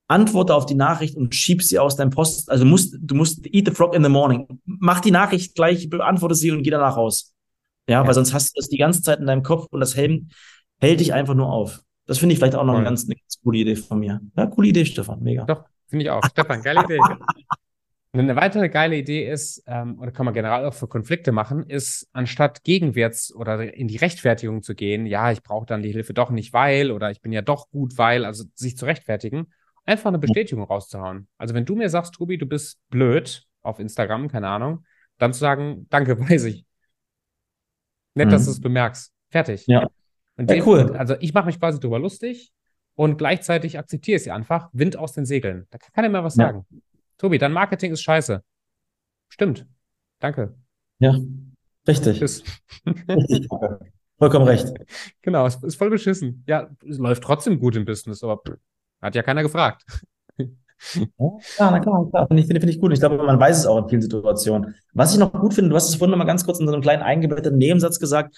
antworte 0.08 0.54
auf 0.54 0.66
die 0.66 0.76
Nachricht 0.76 1.16
und 1.16 1.34
schieb 1.36 1.64
sie 1.64 1.80
aus 1.80 1.96
deinem 1.96 2.10
Post. 2.10 2.50
Also 2.50 2.66
musst, 2.66 2.96
du 3.00 3.16
musst 3.16 3.46
eat 3.48 3.68
the 3.68 3.74
frog 3.74 3.96
in 3.96 4.04
the 4.04 4.10
morning. 4.10 4.48
Mach 4.66 5.00
die 5.00 5.12
Nachricht 5.12 5.56
gleich, 5.56 5.90
beantworte 5.90 6.36
sie 6.36 6.52
und 6.52 6.64
geh 6.64 6.70
danach 6.70 6.98
raus. 6.98 7.34
Ja, 7.88 8.02
ja. 8.02 8.08
weil 8.08 8.14
sonst 8.14 8.34
hast 8.34 8.56
du 8.56 8.60
das 8.60 8.70
die 8.70 8.78
ganze 8.78 9.02
Zeit 9.02 9.20
in 9.20 9.26
deinem 9.26 9.44
Kopf 9.44 9.68
und 9.72 9.80
das 9.80 9.96
hält, 9.96 10.24
hält 10.80 11.00
dich 11.00 11.14
einfach 11.14 11.34
nur 11.34 11.52
auf. 11.52 11.82
Das 12.06 12.18
finde 12.18 12.34
ich 12.34 12.40
vielleicht 12.40 12.56
auch 12.56 12.66
noch 12.66 12.76
eine 12.76 12.84
ganz, 12.84 13.06
eine 13.06 13.16
ganz 13.16 13.40
coole 13.42 13.60
Idee 13.60 13.76
von 13.76 14.00
mir. 14.00 14.20
Ja, 14.36 14.48
coole 14.48 14.68
Idee, 14.70 14.86
Stefan. 14.86 15.22
Mega. 15.22 15.46
Doch, 15.46 15.66
finde 15.88 16.04
ich 16.04 16.12
auch. 16.12 16.24
Stefan, 16.32 16.62
geile 16.62 16.84
Idee. 16.84 17.00
Eine 18.16 18.36
weitere 18.36 18.70
geile 18.70 18.96
Idee 18.96 19.28
ist, 19.28 19.64
ähm, 19.66 20.00
oder 20.00 20.12
kann 20.12 20.26
man 20.26 20.36
generell 20.36 20.66
auch 20.66 20.74
für 20.76 20.88
Konflikte 20.88 21.32
machen, 21.32 21.64
ist, 21.64 22.08
anstatt 22.14 22.64
gegenwärts 22.64 23.34
oder 23.34 23.74
in 23.74 23.88
die 23.88 23.98
Rechtfertigung 23.98 24.62
zu 24.62 24.76
gehen, 24.76 25.08
ja, 25.08 25.32
ich 25.32 25.42
brauche 25.42 25.66
dann 25.66 25.82
die 25.82 25.92
Hilfe 25.92 26.14
doch 26.14 26.30
nicht, 26.30 26.54
weil, 26.54 26.92
oder 26.92 27.10
ich 27.10 27.22
bin 27.22 27.32
ja 27.32 27.42
doch 27.42 27.72
gut, 27.72 27.98
weil, 27.98 28.24
also 28.24 28.44
sich 28.54 28.78
zu 28.78 28.86
rechtfertigen, 28.86 29.48
einfach 29.86 30.08
eine 30.10 30.20
Bestätigung 30.20 30.64
rauszuhauen. 30.64 31.28
Also 31.38 31.54
wenn 31.54 31.66
du 31.66 31.76
mir 31.76 31.90
sagst, 31.90 32.14
Tobi, 32.14 32.38
du 32.38 32.46
bist 32.46 32.80
blöd 32.90 33.46
auf 33.62 33.80
Instagram, 33.80 34.28
keine 34.28 34.48
Ahnung, 34.48 34.86
dann 35.18 35.34
zu 35.34 35.40
sagen, 35.40 35.88
danke, 35.90 36.20
weiß 36.30 36.46
ich. 36.46 36.66
Nett, 38.16 38.28
mhm. 38.28 38.32
dass 38.32 38.46
du 38.46 38.52
es 38.52 38.62
bemerkst. 38.62 39.12
Fertig. 39.30 39.66
Ja. 39.68 39.88
Und 40.36 40.50
ja, 40.50 40.66
cool. 40.66 40.96
Also 40.96 41.16
ich 41.20 41.34
mache 41.34 41.48
mich 41.48 41.60
quasi 41.60 41.80
drüber 41.80 42.00
lustig 42.00 42.54
und 42.96 43.18
gleichzeitig 43.18 43.78
akzeptiere 43.78 44.18
ich 44.18 44.24
sie 44.24 44.32
einfach. 44.32 44.70
Wind 44.74 44.98
aus 44.98 45.14
den 45.14 45.26
Segeln. 45.26 45.68
Da 45.72 45.78
kann 45.78 45.92
keiner 45.94 46.10
mehr 46.10 46.24
was 46.24 46.36
ja. 46.36 46.48
sagen. 46.48 46.66
Tobi, 47.18 47.38
dein 47.38 47.54
Marketing 47.54 47.92
ist 47.92 48.02
scheiße. 48.02 48.44
Stimmt. 49.30 49.68
Danke. 50.20 50.56
Ja, 51.00 51.18
richtig. 51.88 52.20
Tschüss. 52.20 52.44
richtig. 52.86 53.48
Vollkommen 54.18 54.48
recht. 54.48 54.68
Genau, 55.22 55.46
es 55.46 55.56
ist 55.64 55.76
voll 55.76 55.90
beschissen. 55.90 56.44
Ja, 56.48 56.70
es 56.88 56.98
läuft 56.98 57.24
trotzdem 57.24 57.60
gut 57.60 57.76
im 57.76 57.86
Business, 57.86 58.24
aber 58.24 58.42
hat 59.04 59.16
ja 59.16 59.24
keiner 59.24 59.44
gefragt. 59.44 59.84
Ja, 61.58 61.72
na 61.72 61.80
klar, 61.80 62.10
klar. 62.10 62.28
Finde 62.28 62.42
ich, 62.42 62.48
finde, 62.48 62.60
finde 62.60 62.74
ich 62.74 62.82
gut. 62.82 62.92
Ich 62.92 63.00
glaube, 63.00 63.16
man 63.16 63.40
weiß 63.40 63.60
es 63.60 63.66
auch 63.66 63.78
in 63.78 63.88
vielen 63.88 64.02
Situationen. 64.02 64.76
Was 64.92 65.14
ich 65.14 65.18
noch 65.18 65.32
gut 65.32 65.54
finde, 65.54 65.70
du 65.70 65.78
hast 65.78 65.88
es 65.88 65.96
vorhin 65.96 66.12
noch 66.12 66.18
mal 66.18 66.26
ganz 66.26 66.46
kurz 66.46 66.60
in 66.60 66.68
so 66.68 66.74
einem 66.74 66.82
kleinen 66.82 67.02
eingebetteten 67.02 67.58
Nebensatz 67.58 68.02
gesagt, 68.02 68.36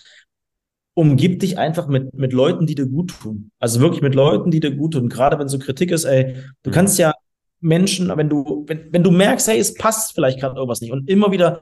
umgib 0.93 1.39
dich 1.39 1.57
einfach 1.57 1.88
mit, 1.88 2.13
mit 2.13 2.34
Leuten, 2.34 2.67
die 2.67 2.75
dir 2.75 2.86
gut 2.88 3.19
tun. 3.19 3.50
Also 3.60 3.79
wirklich 3.79 4.03
mit 4.03 4.13
Leuten, 4.13 4.51
die 4.51 4.60
dir 4.60 4.75
gut 4.75 4.93
tun. 4.93 5.10
Gerade 5.10 5.39
wenn 5.39 5.48
so 5.48 5.57
Kritik 5.57 5.91
ist, 5.91 6.05
ey, 6.05 6.36
du 6.62 6.69
kannst 6.69 7.00
ja 7.00 7.13
Menschen, 7.62 8.15
wenn 8.15 8.29
du, 8.29 8.63
wenn, 8.67 8.93
wenn 8.93 9.03
du 9.03 9.10
merkst, 9.10 9.48
hey, 9.48 9.57
es 9.57 9.74
passt 9.74 10.13
vielleicht 10.13 10.39
gerade 10.39 10.55
irgendwas 10.55 10.81
nicht 10.81 10.91
und 10.91 11.10
immer 11.10 11.31
wieder 11.31 11.60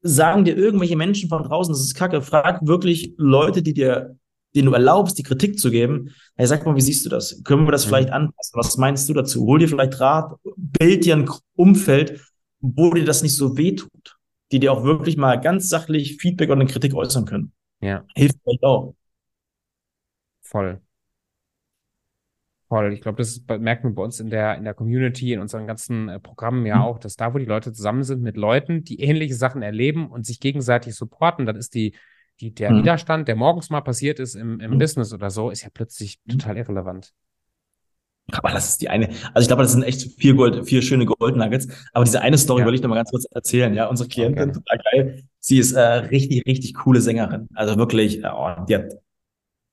sagen 0.00 0.44
dir 0.44 0.56
irgendwelche 0.56 0.96
Menschen 0.96 1.28
von 1.28 1.42
draußen, 1.42 1.72
das 1.72 1.80
ist 1.80 1.94
kacke, 1.94 2.22
frag 2.22 2.60
wirklich 2.66 3.14
Leute, 3.16 3.62
die 3.62 3.74
dir 3.74 4.16
den 4.54 4.66
du 4.66 4.72
erlaubst, 4.72 5.18
die 5.18 5.22
Kritik 5.22 5.58
zu 5.58 5.70
geben, 5.70 6.10
hey, 6.36 6.46
sag 6.46 6.64
mal, 6.64 6.76
wie 6.76 6.80
siehst 6.80 7.04
du 7.04 7.10
das? 7.10 7.42
Können 7.44 7.66
wir 7.66 7.72
das 7.72 7.84
mhm. 7.84 7.88
vielleicht 7.88 8.10
anpassen? 8.10 8.52
Was 8.54 8.76
meinst 8.76 9.08
du 9.08 9.14
dazu? 9.14 9.44
Hol 9.46 9.58
dir 9.58 9.68
vielleicht 9.68 10.00
Rat, 10.00 10.34
bild 10.56 11.04
dir 11.04 11.16
ein 11.16 11.28
Umfeld, 11.56 12.20
wo 12.60 12.92
dir 12.94 13.04
das 13.04 13.22
nicht 13.22 13.36
so 13.36 13.56
weh 13.56 13.74
tut, 13.74 14.16
die 14.52 14.60
dir 14.60 14.72
auch 14.72 14.84
wirklich 14.84 15.16
mal 15.16 15.40
ganz 15.40 15.68
sachlich 15.68 16.16
Feedback 16.16 16.50
und 16.50 16.60
eine 16.60 16.70
Kritik 16.70 16.94
äußern 16.94 17.24
können. 17.24 17.52
Ja. 17.80 18.04
Hilft 18.14 18.36
vielleicht 18.42 18.62
auch. 18.62 18.94
Voll. 20.42 20.80
Voll. 22.68 22.92
Ich 22.92 23.02
glaube, 23.02 23.18
das 23.18 23.42
merkt 23.46 23.84
man 23.84 23.94
bei 23.94 24.02
uns 24.02 24.20
in 24.20 24.30
der, 24.30 24.56
in 24.56 24.64
der 24.64 24.74
Community, 24.74 25.32
in 25.32 25.40
unseren 25.40 25.66
ganzen 25.66 26.08
äh, 26.08 26.18
Programmen 26.18 26.64
ja 26.64 26.76
mhm. 26.76 26.82
auch, 26.82 26.98
dass 26.98 27.16
da, 27.16 27.34
wo 27.34 27.38
die 27.38 27.44
Leute 27.44 27.72
zusammen 27.72 28.04
sind 28.04 28.22
mit 28.22 28.36
Leuten, 28.36 28.84
die 28.84 29.00
ähnliche 29.00 29.34
Sachen 29.34 29.62
erleben 29.62 30.08
und 30.10 30.24
sich 30.24 30.40
gegenseitig 30.40 30.94
supporten, 30.94 31.44
dann 31.44 31.56
ist 31.56 31.74
die, 31.74 31.94
die, 32.40 32.54
der 32.54 32.70
mhm. 32.70 32.78
Widerstand, 32.78 33.28
der 33.28 33.36
morgens 33.36 33.70
mal 33.70 33.80
passiert 33.80 34.18
ist 34.18 34.34
im, 34.34 34.60
im 34.60 34.72
mhm. 34.72 34.78
Business 34.78 35.12
oder 35.12 35.30
so, 35.30 35.50
ist 35.50 35.62
ja 35.62 35.68
plötzlich 35.72 36.18
mhm. 36.24 36.38
total 36.38 36.56
irrelevant. 36.56 37.12
Aber 38.32 38.50
das 38.50 38.70
ist 38.70 38.80
die 38.80 38.88
eine. 38.88 39.10
Also 39.34 39.40
ich 39.42 39.46
glaube, 39.48 39.62
das 39.62 39.72
sind 39.72 39.82
echt 39.82 40.18
vier 40.18 40.34
Gold, 40.34 40.66
vier 40.66 40.80
schöne 40.80 41.04
Gold 41.04 41.36
Nuggets. 41.36 41.68
Aber 41.92 42.04
diese 42.04 42.22
eine 42.22 42.38
Story 42.38 42.62
ja. 42.62 42.66
will 42.66 42.74
ich 42.74 42.80
noch 42.80 42.88
mal 42.88 42.96
ganz 42.96 43.10
kurz 43.10 43.26
erzählen. 43.30 43.74
Ja, 43.74 43.86
unsere 43.86 44.08
Klientin, 44.08 44.50
okay. 44.50 44.52
total 44.52 44.78
geil. 44.92 45.24
Sie 45.40 45.58
ist 45.58 45.72
äh, 45.72 45.80
richtig, 45.80 46.46
richtig 46.46 46.74
coole 46.74 47.02
Sängerin. 47.02 47.48
Also 47.54 47.76
wirklich, 47.76 48.24
äh, 48.24 48.30
oh, 48.34 48.64
die 48.66 48.76
hat 48.76 48.94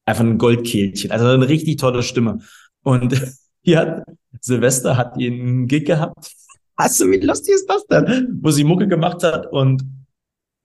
einfach 0.06 0.24
ein 0.24 0.38
Goldkehlchen. 0.38 1.12
Also 1.12 1.28
eine 1.28 1.48
richtig 1.48 1.78
tolle 1.78 2.04
Stimme. 2.04 2.40
Und 2.84 3.22
die 3.66 3.78
hat, 3.78 4.04
Silvester 4.42 4.98
hat 4.98 5.18
ihren 5.18 5.68
Gig 5.68 5.86
gehabt. 5.86 6.34
Hast 6.78 7.00
du, 7.00 7.10
wie 7.10 7.20
lustig 7.20 7.56
ist 7.56 7.70
das 7.70 7.86
denn? 7.88 8.40
Wo 8.42 8.52
sie 8.52 8.66
Mucke 8.66 8.88
gemacht 8.88 9.24
hat 9.24 9.48
und 9.48 9.84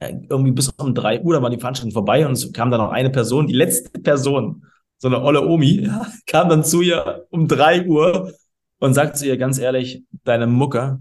irgendwie 0.01 0.53
bis 0.53 0.69
um 0.69 0.95
drei 0.95 1.21
Uhr, 1.21 1.35
da 1.35 1.43
war 1.43 1.51
die 1.51 1.59
Veranstaltung 1.59 1.93
vorbei 1.93 2.27
und 2.27 2.33
es 2.33 2.53
kam 2.53 2.71
dann 2.71 2.81
noch 2.81 2.91
eine 2.91 3.11
Person, 3.11 3.47
die 3.47 3.55
letzte 3.55 3.99
Person, 4.01 4.67
so 4.99 5.09
eine 5.09 5.23
olle 5.23 5.47
Omi, 5.47 5.83
ja, 5.87 6.07
kam 6.27 6.49
dann 6.49 6.65
zu 6.65 6.83
ihr 6.83 7.27
um 7.31 7.49
drei 7.49 7.87
Uhr 7.87 8.33
und 8.79 8.95
sagt 8.95 9.17
zu 9.17 9.27
ihr 9.27 9.37
ganz 9.37 9.59
ehrlich, 9.59 10.05
deine 10.25 10.47
Mucke, 10.47 11.01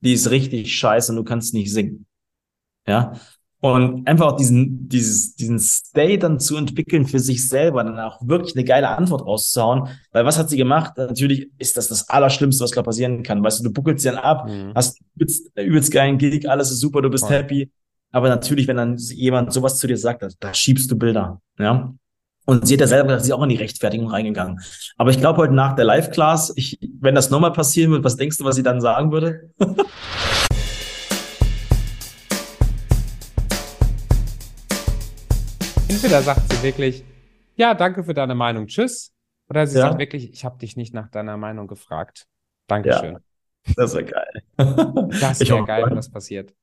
die 0.00 0.12
ist 0.12 0.30
richtig 0.30 0.76
scheiße 0.76 1.12
und 1.12 1.16
du 1.16 1.24
kannst 1.24 1.54
nicht 1.54 1.72
singen. 1.72 2.06
Ja. 2.86 3.14
Und 3.60 4.06
einfach 4.06 4.26
auch 4.26 4.36
diesen, 4.36 4.88
dieses, 4.88 5.34
diesen 5.34 5.58
State 5.58 6.18
dann 6.18 6.38
zu 6.38 6.56
entwickeln 6.56 7.06
für 7.06 7.18
sich 7.18 7.48
selber, 7.48 7.82
dann 7.82 7.98
auch 7.98 8.20
wirklich 8.22 8.54
eine 8.54 8.64
geile 8.64 8.88
Antwort 8.88 9.22
rauszuhauen. 9.22 9.88
Weil 10.12 10.24
was 10.24 10.38
hat 10.38 10.50
sie 10.50 10.58
gemacht? 10.58 10.92
Natürlich 10.96 11.50
ist 11.58 11.76
das 11.76 11.88
das 11.88 12.08
Allerschlimmste, 12.08 12.62
was 12.62 12.70
da 12.72 12.82
passieren 12.82 13.22
kann. 13.22 13.42
Weißt 13.42 13.60
du, 13.60 13.64
du 13.64 13.72
buckelst 13.72 14.04
dann 14.04 14.16
ab, 14.16 14.48
mhm. 14.48 14.72
hast 14.74 15.00
übelst, 15.14 15.50
übelst 15.56 15.90
geilen 15.90 16.18
Gig, 16.18 16.48
alles 16.48 16.70
ist 16.70 16.80
super, 16.80 17.00
du 17.00 17.08
bist 17.08 17.26
Voll. 17.26 17.36
happy. 17.36 17.70
Aber 18.16 18.30
natürlich, 18.30 18.66
wenn 18.66 18.78
dann 18.78 18.96
jemand 18.96 19.52
sowas 19.52 19.76
zu 19.76 19.86
dir 19.86 19.98
sagt, 19.98 20.22
da, 20.22 20.28
da 20.40 20.54
schiebst 20.54 20.90
du 20.90 20.96
Bilder. 20.96 21.42
Ja. 21.58 21.92
Und 22.46 22.66
sie 22.66 22.72
hat 22.72 22.80
ja 22.80 22.86
selber 22.86 23.08
gesagt, 23.08 23.24
sie 23.24 23.30
ist 23.30 23.36
auch 23.36 23.42
in 23.42 23.50
die 23.50 23.56
Rechtfertigung 23.56 24.08
reingegangen. 24.08 24.58
Aber 24.96 25.10
ich 25.10 25.18
glaube 25.18 25.36
heute 25.42 25.52
nach 25.52 25.76
der 25.76 25.84
Live-Class, 25.84 26.54
wenn 26.98 27.14
das 27.14 27.28
nochmal 27.28 27.52
passieren 27.52 27.90
wird, 27.92 28.04
was 28.04 28.16
denkst 28.16 28.38
du, 28.38 28.44
was 28.44 28.56
sie 28.56 28.62
dann 28.62 28.80
sagen 28.80 29.12
würde? 29.12 29.50
Entweder 35.86 36.22
sagt 36.22 36.50
sie 36.50 36.62
wirklich, 36.62 37.04
ja, 37.56 37.74
danke 37.74 38.02
für 38.02 38.14
deine 38.14 38.34
Meinung, 38.34 38.66
tschüss. 38.66 39.12
Oder 39.50 39.66
sie 39.66 39.76
ja. 39.76 39.88
sagt 39.88 39.98
wirklich, 39.98 40.32
ich 40.32 40.46
habe 40.46 40.56
dich 40.56 40.78
nicht 40.78 40.94
nach 40.94 41.10
deiner 41.10 41.36
Meinung 41.36 41.66
gefragt. 41.66 42.26
Dankeschön. 42.66 43.12
Ja, 43.12 43.20
das 43.76 43.92
wäre 43.92 44.06
geil. 44.06 44.42
Das 45.20 45.40
wäre 45.40 45.66
geil, 45.66 45.84
wenn 45.86 45.96
das 45.96 46.10
passiert. 46.10 46.54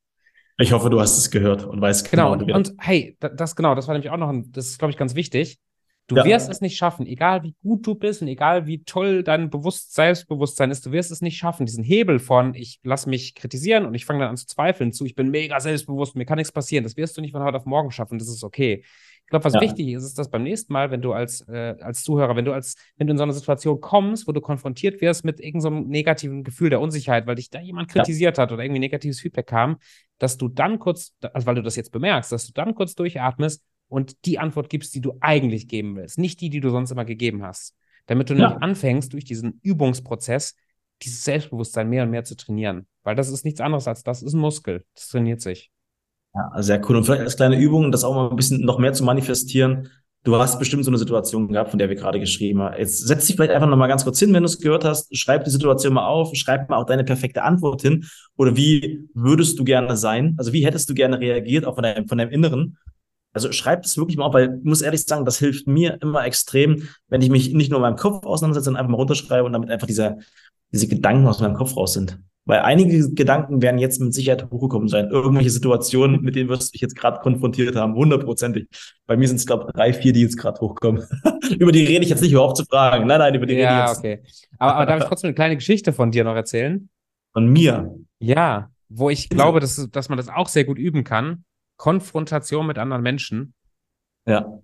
Ich 0.58 0.72
hoffe, 0.72 0.90
du 0.90 1.00
hast 1.00 1.18
es 1.18 1.32
gehört 1.32 1.64
und 1.66 1.82
weißt 1.82 2.12
genau. 2.12 2.38
Genau, 2.38 2.58
und, 2.58 2.70
und 2.70 2.78
hey, 2.80 3.18
das 3.20 3.56
genau, 3.56 3.76
das 3.76 3.88
war 3.88 3.94
nämlich 3.94 4.12
auch 4.12 4.18
noch, 4.18 4.30
ein, 4.30 4.52
das 4.52 4.68
ist, 4.68 4.80
glaube 4.80 4.92
ich, 4.92 4.98
ganz 4.98 5.16
wichtig. 5.16 5.60
Du 6.08 6.18
ja. 6.18 6.26
wirst 6.26 6.50
es 6.50 6.60
nicht 6.60 6.76
schaffen, 6.76 7.08
egal 7.08 7.44
wie 7.44 7.56
gut 7.64 7.88
du 7.88 7.96
bist 7.96 8.22
und 8.22 8.28
egal 8.28 8.68
wie 8.68 8.84
toll 8.84 9.24
dein 9.24 9.50
Bewusst 9.50 9.94
Selbstbewusstsein 9.94 10.70
ist, 10.70 10.86
du 10.86 10.92
wirst 10.92 11.12
es 11.12 11.22
nicht 11.22 11.38
schaffen, 11.38 11.66
diesen 11.66 11.84
Hebel 11.84 12.20
von 12.20 12.56
ich 12.56 12.82
lass 12.84 13.06
mich 13.06 13.36
kritisieren 13.36 13.86
und 13.86 13.94
ich 13.94 14.06
fange 14.06 14.20
dann 14.20 14.30
an 14.30 14.38
zu 14.38 14.46
zweifeln 14.46 14.92
zu, 14.92 15.06
ich 15.06 15.16
bin 15.16 15.32
mega 15.32 15.58
selbstbewusst, 15.62 16.16
mir 16.16 16.26
kann 16.26 16.38
nichts 16.38 16.52
passieren, 16.52 16.84
das 16.84 16.98
wirst 16.98 17.16
du 17.16 17.22
nicht 17.22 17.32
von 17.32 17.42
heute 17.42 17.56
auf 17.56 17.66
morgen 17.66 17.90
schaffen, 17.92 18.20
das 18.20 18.28
ist 18.28 18.44
okay. 18.44 18.84
Ich 19.34 19.42
glaube, 19.42 19.46
was 19.46 19.54
ja. 19.56 19.62
wichtig 19.62 19.88
ist, 19.88 20.04
ist, 20.04 20.20
dass 20.20 20.30
beim 20.30 20.44
nächsten 20.44 20.72
Mal, 20.72 20.92
wenn 20.92 21.02
du 21.02 21.12
als, 21.12 21.42
äh, 21.48 21.76
als 21.82 22.04
Zuhörer, 22.04 22.36
wenn 22.36 22.46
du 22.46 22.54
als, 22.54 22.76
wenn 22.98 23.08
du 23.08 23.12
in 23.12 23.18
so 23.18 23.24
eine 23.24 23.34
Situation 23.34 23.82
kommst, 23.82 24.28
wo 24.28 24.32
du 24.32 24.42
konfrontiert 24.42 25.02
wirst 25.02 25.26
mit 25.26 25.40
irgendeinem 25.40 25.84
so 25.84 25.90
negativen 25.90 26.44
Gefühl 26.44 26.70
der 26.70 26.80
Unsicherheit, 26.80 27.26
weil 27.26 27.34
dich 27.34 27.50
da 27.50 27.60
jemand 27.60 27.90
kritisiert 27.90 28.38
ja. 28.38 28.44
hat 28.44 28.52
oder 28.52 28.64
irgendwie 28.64 28.80
negatives 28.80 29.20
Feedback 29.20 29.48
kam, 29.48 29.78
dass 30.20 30.38
du 30.38 30.50
dann 30.50 30.78
kurz, 30.78 31.16
also 31.22 31.48
weil 31.48 31.56
du 31.56 31.64
das 31.64 31.76
jetzt 31.76 31.92
bemerkst, 31.92 32.32
dass 32.32 32.46
du 32.46 32.54
dann 32.54 32.76
kurz 32.76 32.94
durchatmest 32.94 33.64
und 33.88 34.24
die 34.26 34.38
Antwort 34.38 34.70
gibst, 34.70 34.94
die 34.94 35.02
du 35.02 35.18
eigentlich 35.20 35.68
geben 35.68 35.96
willst, 35.96 36.20
nicht 36.20 36.40
die, 36.40 36.52
die 36.52 36.60
du 36.60 36.70
sonst 36.70 36.92
immer 36.92 37.06
gegeben 37.06 37.42
hast. 37.42 37.76
Damit 38.06 38.30
du 38.30 38.36
ja. 38.36 38.50
nicht 38.50 38.62
anfängst, 38.62 39.14
durch 39.14 39.26
diesen 39.26 39.60
Übungsprozess 39.64 40.56
dieses 41.02 41.24
Selbstbewusstsein 41.24 41.90
mehr 41.90 42.04
und 42.04 42.12
mehr 42.12 42.24
zu 42.24 42.36
trainieren. 42.36 42.86
Weil 43.02 43.16
das 43.16 43.30
ist 43.30 43.46
nichts 43.46 43.62
anderes 43.62 43.88
als 43.88 44.04
das 44.04 44.22
ist 44.22 44.34
ein 44.34 44.40
Muskel. 44.40 44.86
Das 44.94 45.08
trainiert 45.08 45.42
sich. 45.42 45.72
Ja, 46.36 46.62
sehr 46.64 46.82
cool. 46.90 46.96
Und 46.96 47.04
vielleicht 47.04 47.22
als 47.22 47.36
kleine 47.36 47.60
Übung, 47.60 47.92
das 47.92 48.04
auch 48.04 48.16
mal 48.16 48.30
ein 48.30 48.36
bisschen 48.36 48.62
noch 48.62 48.80
mehr 48.80 48.94
zu 48.94 49.04
manifestieren. 49.04 49.90
Du 50.24 50.38
hast 50.38 50.58
bestimmt 50.58 50.86
so 50.86 50.90
eine 50.90 50.98
Situation 50.98 51.50
gehabt, 51.50 51.70
von 51.70 51.80
der 51.80 51.90
wir 51.90 51.96
gerade 51.96 52.20
geschrieben 52.20 52.62
haben. 52.62 52.76
Jetzt 52.78 53.06
setz 53.06 53.28
dich 53.28 53.36
vielleicht 53.36 53.52
einfach 53.52 53.68
noch 53.68 53.78
mal 53.78 53.88
ganz 53.88 54.04
kurz 54.04 54.20
hin, 54.20 54.34
wenn 54.34 54.42
du 54.42 54.48
es 54.48 54.60
gehört 54.60 54.86
hast. 54.86 55.16
Schreib 55.16 55.44
die 55.44 55.50
Situation 55.52 55.94
mal 55.94 56.08
auf, 56.08 56.34
schreib 56.34 56.70
mal 56.70 56.78
auch 56.78 56.86
deine 56.86 57.04
perfekte 57.04 57.44
Antwort 57.44 57.82
hin. 57.82 58.06
Oder 58.38 58.56
wie 58.56 59.10
würdest 59.14 59.60
du 59.60 59.64
gerne 59.66 59.98
sein? 59.98 60.36
Also 60.38 60.54
wie 60.54 60.66
hättest 60.66 60.90
du 60.90 60.94
gerne 60.94 61.20
reagiert, 61.20 61.66
auch 61.66 61.76
von 61.76 61.84
deinem, 61.84 62.08
von 62.08 62.18
deinem 62.18 62.32
Inneren? 62.32 62.78
Also 63.34 63.52
schreib 63.52 63.84
das 63.84 63.98
wirklich 63.98 64.16
mal 64.18 64.26
auf, 64.26 64.34
weil 64.34 64.60
ich 64.60 64.64
muss 64.64 64.82
ehrlich 64.82 65.04
sagen, 65.04 65.26
das 65.26 65.40
hilft 65.40 65.68
mir 65.68 65.98
immer 66.02 66.26
extrem, 66.26 66.88
wenn 67.10 67.22
ich 67.22 67.30
mich 67.30 67.54
nicht 67.54 67.70
nur 67.70 67.80
in 67.80 67.82
meinem 67.82 67.98
Kopf 67.98 68.26
auseinandersetze, 68.26 68.66
sondern 68.66 68.82
einfach 68.82 68.92
mal 68.92 68.98
runterschreibe 68.98 69.44
und 69.44 69.54
damit 69.54 69.70
einfach 69.70 69.88
diese, 69.88 70.18
diese 70.72 70.88
Gedanken 70.88 71.28
aus 71.28 71.42
meinem 71.42 71.56
Kopf 71.56 71.76
raus 71.76 71.94
sind. 71.94 72.20
Weil 72.46 72.60
einige 72.60 73.14
Gedanken 73.14 73.62
werden 73.62 73.78
jetzt 73.78 74.02
mit 74.02 74.14
Sicherheit 74.14 74.50
hochgekommen 74.52 74.90
sein. 74.90 75.10
Irgendwelche 75.10 75.50
Situationen, 75.50 76.22
mit 76.22 76.36
denen 76.36 76.50
wirst 76.50 76.70
du 76.70 76.72
dich 76.74 76.82
jetzt 76.82 76.96
gerade 76.96 77.22
konfrontiert 77.22 77.78
haben, 77.78 77.96
hundertprozentig. 77.96 78.68
Bei 79.06 79.16
mir 79.16 79.28
sind 79.28 79.38
es, 79.38 79.46
glaube 79.46 79.66
ich, 79.68 79.74
drei, 79.74 79.94
vier, 79.94 80.12
die 80.12 80.22
jetzt 80.22 80.38
gerade 80.38 80.60
hochkommen. 80.60 81.06
über 81.58 81.72
die 81.72 81.86
rede 81.86 82.04
ich 82.04 82.10
jetzt 82.10 82.22
nicht, 82.22 82.34
überhaupt 82.34 82.58
zu 82.58 82.66
fragen. 82.66 83.08
Nein, 83.08 83.20
nein, 83.20 83.36
über 83.36 83.46
die 83.46 83.56
ja, 83.56 83.86
rede 83.86 83.92
ich 83.92 84.04
jetzt. 84.04 84.04
Ja, 84.04 84.12
okay. 84.12 84.50
Aber, 84.60 84.76
aber 84.76 84.86
darf 84.86 85.00
ich 85.04 85.06
trotzdem 85.08 85.30
eine 85.30 85.36
kleine 85.36 85.56
Geschichte 85.56 85.94
von 85.94 86.12
dir 86.12 86.26
noch 86.26 86.36
erzählen? 86.36 86.90
Von 87.32 87.48
mir? 87.48 87.96
Ja, 88.20 88.70
wo 88.90 89.10
ich 89.10 89.30
glaube, 89.30 89.62
dass, 89.62 89.90
dass 89.92 90.10
man 90.10 90.18
das 90.18 90.28
auch 90.28 90.50
sehr 90.50 90.66
gut 90.66 90.78
üben 90.78 91.04
kann. 91.04 91.46
Konfrontation 91.78 92.68
mit 92.68 92.78
anderen 92.78 93.02
Menschen. 93.02 93.54
Ja. 94.26 94.60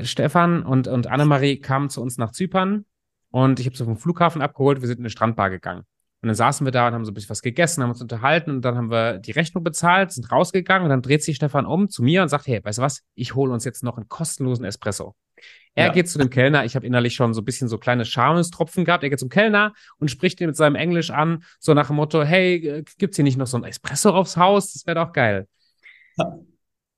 Stefan 0.00 0.62
und, 0.62 0.86
und 0.86 1.08
Annemarie 1.08 1.58
kamen 1.58 1.90
zu 1.90 2.00
uns 2.00 2.16
nach 2.16 2.30
Zypern 2.30 2.84
und 3.30 3.60
ich 3.60 3.66
habe 3.66 3.76
sie 3.76 3.84
vom 3.84 3.96
Flughafen 3.96 4.40
abgeholt. 4.40 4.80
Wir 4.80 4.88
sind 4.88 4.98
in 4.98 5.04
eine 5.04 5.10
Strandbar 5.10 5.50
gegangen. 5.50 5.84
Und 6.22 6.26
dann 6.26 6.34
saßen 6.34 6.66
wir 6.66 6.70
da 6.70 6.88
und 6.88 6.94
haben 6.94 7.04
so 7.06 7.12
ein 7.12 7.14
bisschen 7.14 7.30
was 7.30 7.40
gegessen, 7.40 7.82
haben 7.82 7.90
uns 7.90 8.02
unterhalten 8.02 8.50
und 8.50 8.62
dann 8.62 8.76
haben 8.76 8.90
wir 8.90 9.18
die 9.18 9.30
Rechnung 9.30 9.64
bezahlt, 9.64 10.12
sind 10.12 10.30
rausgegangen 10.30 10.84
und 10.84 10.90
dann 10.90 11.00
dreht 11.00 11.22
sich 11.22 11.36
Stefan 11.36 11.64
um 11.64 11.88
zu 11.88 12.02
mir 12.02 12.22
und 12.22 12.28
sagt, 12.28 12.46
hey, 12.46 12.62
weißt 12.62 12.78
du 12.78 12.82
was, 12.82 13.02
ich 13.14 13.34
hole 13.34 13.50
uns 13.52 13.64
jetzt 13.64 13.82
noch 13.82 13.96
einen 13.96 14.08
kostenlosen 14.08 14.66
Espresso. 14.66 15.14
Er 15.74 15.86
ja. 15.86 15.92
geht 15.92 16.10
zu 16.10 16.18
dem 16.18 16.28
Kellner, 16.28 16.66
ich 16.66 16.76
habe 16.76 16.86
innerlich 16.86 17.14
schon 17.14 17.32
so 17.32 17.40
ein 17.40 17.44
bisschen 17.46 17.68
so 17.68 17.78
kleine 17.78 18.04
Schamestropfen 18.04 18.84
gehabt, 18.84 19.02
er 19.02 19.08
geht 19.08 19.18
zum 19.18 19.30
Kellner 19.30 19.72
und 19.98 20.10
spricht 20.10 20.40
ihn 20.42 20.48
mit 20.48 20.56
seinem 20.56 20.74
Englisch 20.74 21.10
an, 21.10 21.42
so 21.58 21.72
nach 21.72 21.86
dem 21.86 21.96
Motto, 21.96 22.22
hey, 22.22 22.56
äh, 22.56 22.84
gibt's 22.98 23.16
hier 23.16 23.24
nicht 23.24 23.38
noch 23.38 23.46
so 23.46 23.56
ein 23.56 23.64
Espresso 23.64 24.10
aufs 24.10 24.36
Haus? 24.36 24.74
Das 24.74 24.86
wäre 24.86 24.96
doch 24.96 25.12
geil. 25.12 25.48
Ja. 26.18 26.38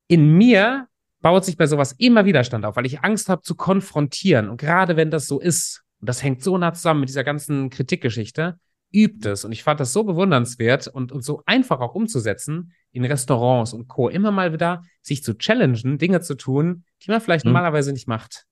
In 0.08 0.36
mir 0.36 0.88
baut 1.20 1.44
sich 1.44 1.56
bei 1.56 1.66
sowas 1.66 1.92
immer 1.92 2.24
Widerstand 2.24 2.64
auf, 2.64 2.74
weil 2.74 2.86
ich 2.86 3.04
Angst 3.04 3.28
habe 3.28 3.42
zu 3.42 3.54
konfrontieren. 3.54 4.48
Und 4.48 4.60
gerade 4.60 4.96
wenn 4.96 5.10
das 5.10 5.26
so 5.26 5.38
ist, 5.38 5.84
und 6.00 6.08
das 6.08 6.22
hängt 6.22 6.42
so 6.42 6.58
nah 6.58 6.74
zusammen 6.74 7.00
mit 7.00 7.08
dieser 7.08 7.24
ganzen 7.24 7.70
Kritikgeschichte, 7.70 8.58
übt 8.92 9.28
es. 9.28 9.44
Und 9.44 9.52
ich 9.52 9.62
fand 9.62 9.80
das 9.80 9.92
so 9.92 10.04
bewundernswert 10.04 10.88
und, 10.88 11.12
und 11.12 11.24
so 11.24 11.42
einfach 11.46 11.80
auch 11.80 11.94
umzusetzen 11.94 12.72
in 12.92 13.04
Restaurants 13.04 13.72
und 13.72 13.88
Co. 13.88 14.08
Immer 14.08 14.30
mal 14.30 14.52
wieder 14.52 14.82
sich 15.00 15.22
zu 15.22 15.34
challengen, 15.34 15.98
Dinge 15.98 16.20
zu 16.20 16.36
tun, 16.36 16.84
die 17.02 17.10
man 17.10 17.20
vielleicht 17.20 17.44
mhm. 17.44 17.52
normalerweise 17.52 17.92
nicht 17.92 18.08
macht. 18.08 18.46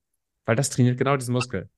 Weil 0.46 0.56
das 0.56 0.70
trainiert 0.70 0.98
genau 0.98 1.16
diesen 1.16 1.32
Muskel. 1.32 1.68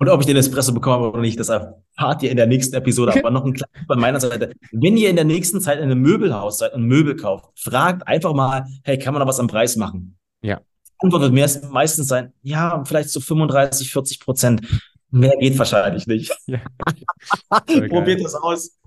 Und 0.00 0.08
ob 0.08 0.20
ich 0.20 0.26
den 0.26 0.36
Espresso 0.36 0.72
bekomme 0.72 1.10
oder 1.10 1.20
nicht, 1.20 1.38
das 1.38 1.50
erfahrt 1.50 2.22
ihr 2.22 2.30
in 2.30 2.38
der 2.38 2.46
nächsten 2.46 2.74
Episode. 2.74 3.12
Aber 3.18 3.30
noch 3.30 3.44
ein 3.44 3.52
kleines 3.52 3.86
bei 3.86 3.96
meiner 3.96 4.18
Seite. 4.18 4.52
Wenn 4.72 4.96
ihr 4.96 5.10
in 5.10 5.16
der 5.16 5.26
nächsten 5.26 5.60
Zeit 5.60 5.76
in 5.76 5.84
einem 5.84 6.00
Möbelhaus 6.00 6.58
seid 6.58 6.72
und 6.72 6.84
Möbel 6.84 7.16
kauft, 7.16 7.50
fragt 7.54 8.08
einfach 8.08 8.32
mal, 8.32 8.64
hey, 8.82 8.98
kann 8.98 9.12
man 9.12 9.20
da 9.20 9.26
was 9.26 9.38
am 9.38 9.46
Preis 9.46 9.76
machen? 9.76 10.16
Ja. 10.40 10.56
Die 10.56 11.04
Antwort 11.04 11.22
wird 11.22 11.70
meistens 11.70 12.08
sein, 12.08 12.32
ja, 12.42 12.82
vielleicht 12.84 13.10
so 13.10 13.20
35, 13.20 13.92
40 13.92 14.20
Prozent. 14.20 14.62
Mehr 15.10 15.36
geht 15.38 15.58
wahrscheinlich 15.58 16.06
nicht. 16.06 16.32
Ja. 16.46 16.60
Probiert 17.88 18.24
das 18.24 18.34
aus. 18.34 18.78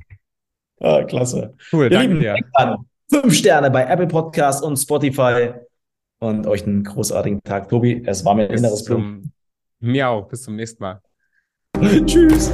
Ah, 0.80 1.04
klasse. 1.04 1.56
Cool, 1.72 1.86
Ihr 1.86 1.90
danke 1.92 2.20
dir. 2.20 2.36
Fünf 3.10 3.34
Sterne 3.34 3.70
bei 3.70 3.86
Apple 3.86 4.08
Podcast 4.08 4.64
und 4.64 4.78
Spotify 4.78 5.54
und 6.20 6.48
euch 6.48 6.64
einen 6.66 6.84
großartigen 6.84 7.44
Tag. 7.44 7.70
Tobi, 7.70 8.04
es 8.06 8.26
war 8.26 8.36
mir 8.36 8.50
ein 8.50 8.58
inneres. 8.58 8.90
Mir 9.80 10.10
auch. 10.10 10.28
Bis 10.28 10.44
zum 10.44 10.56
nächsten 10.56 10.82
Mal. 10.82 11.02
Tschüss. 12.06 12.52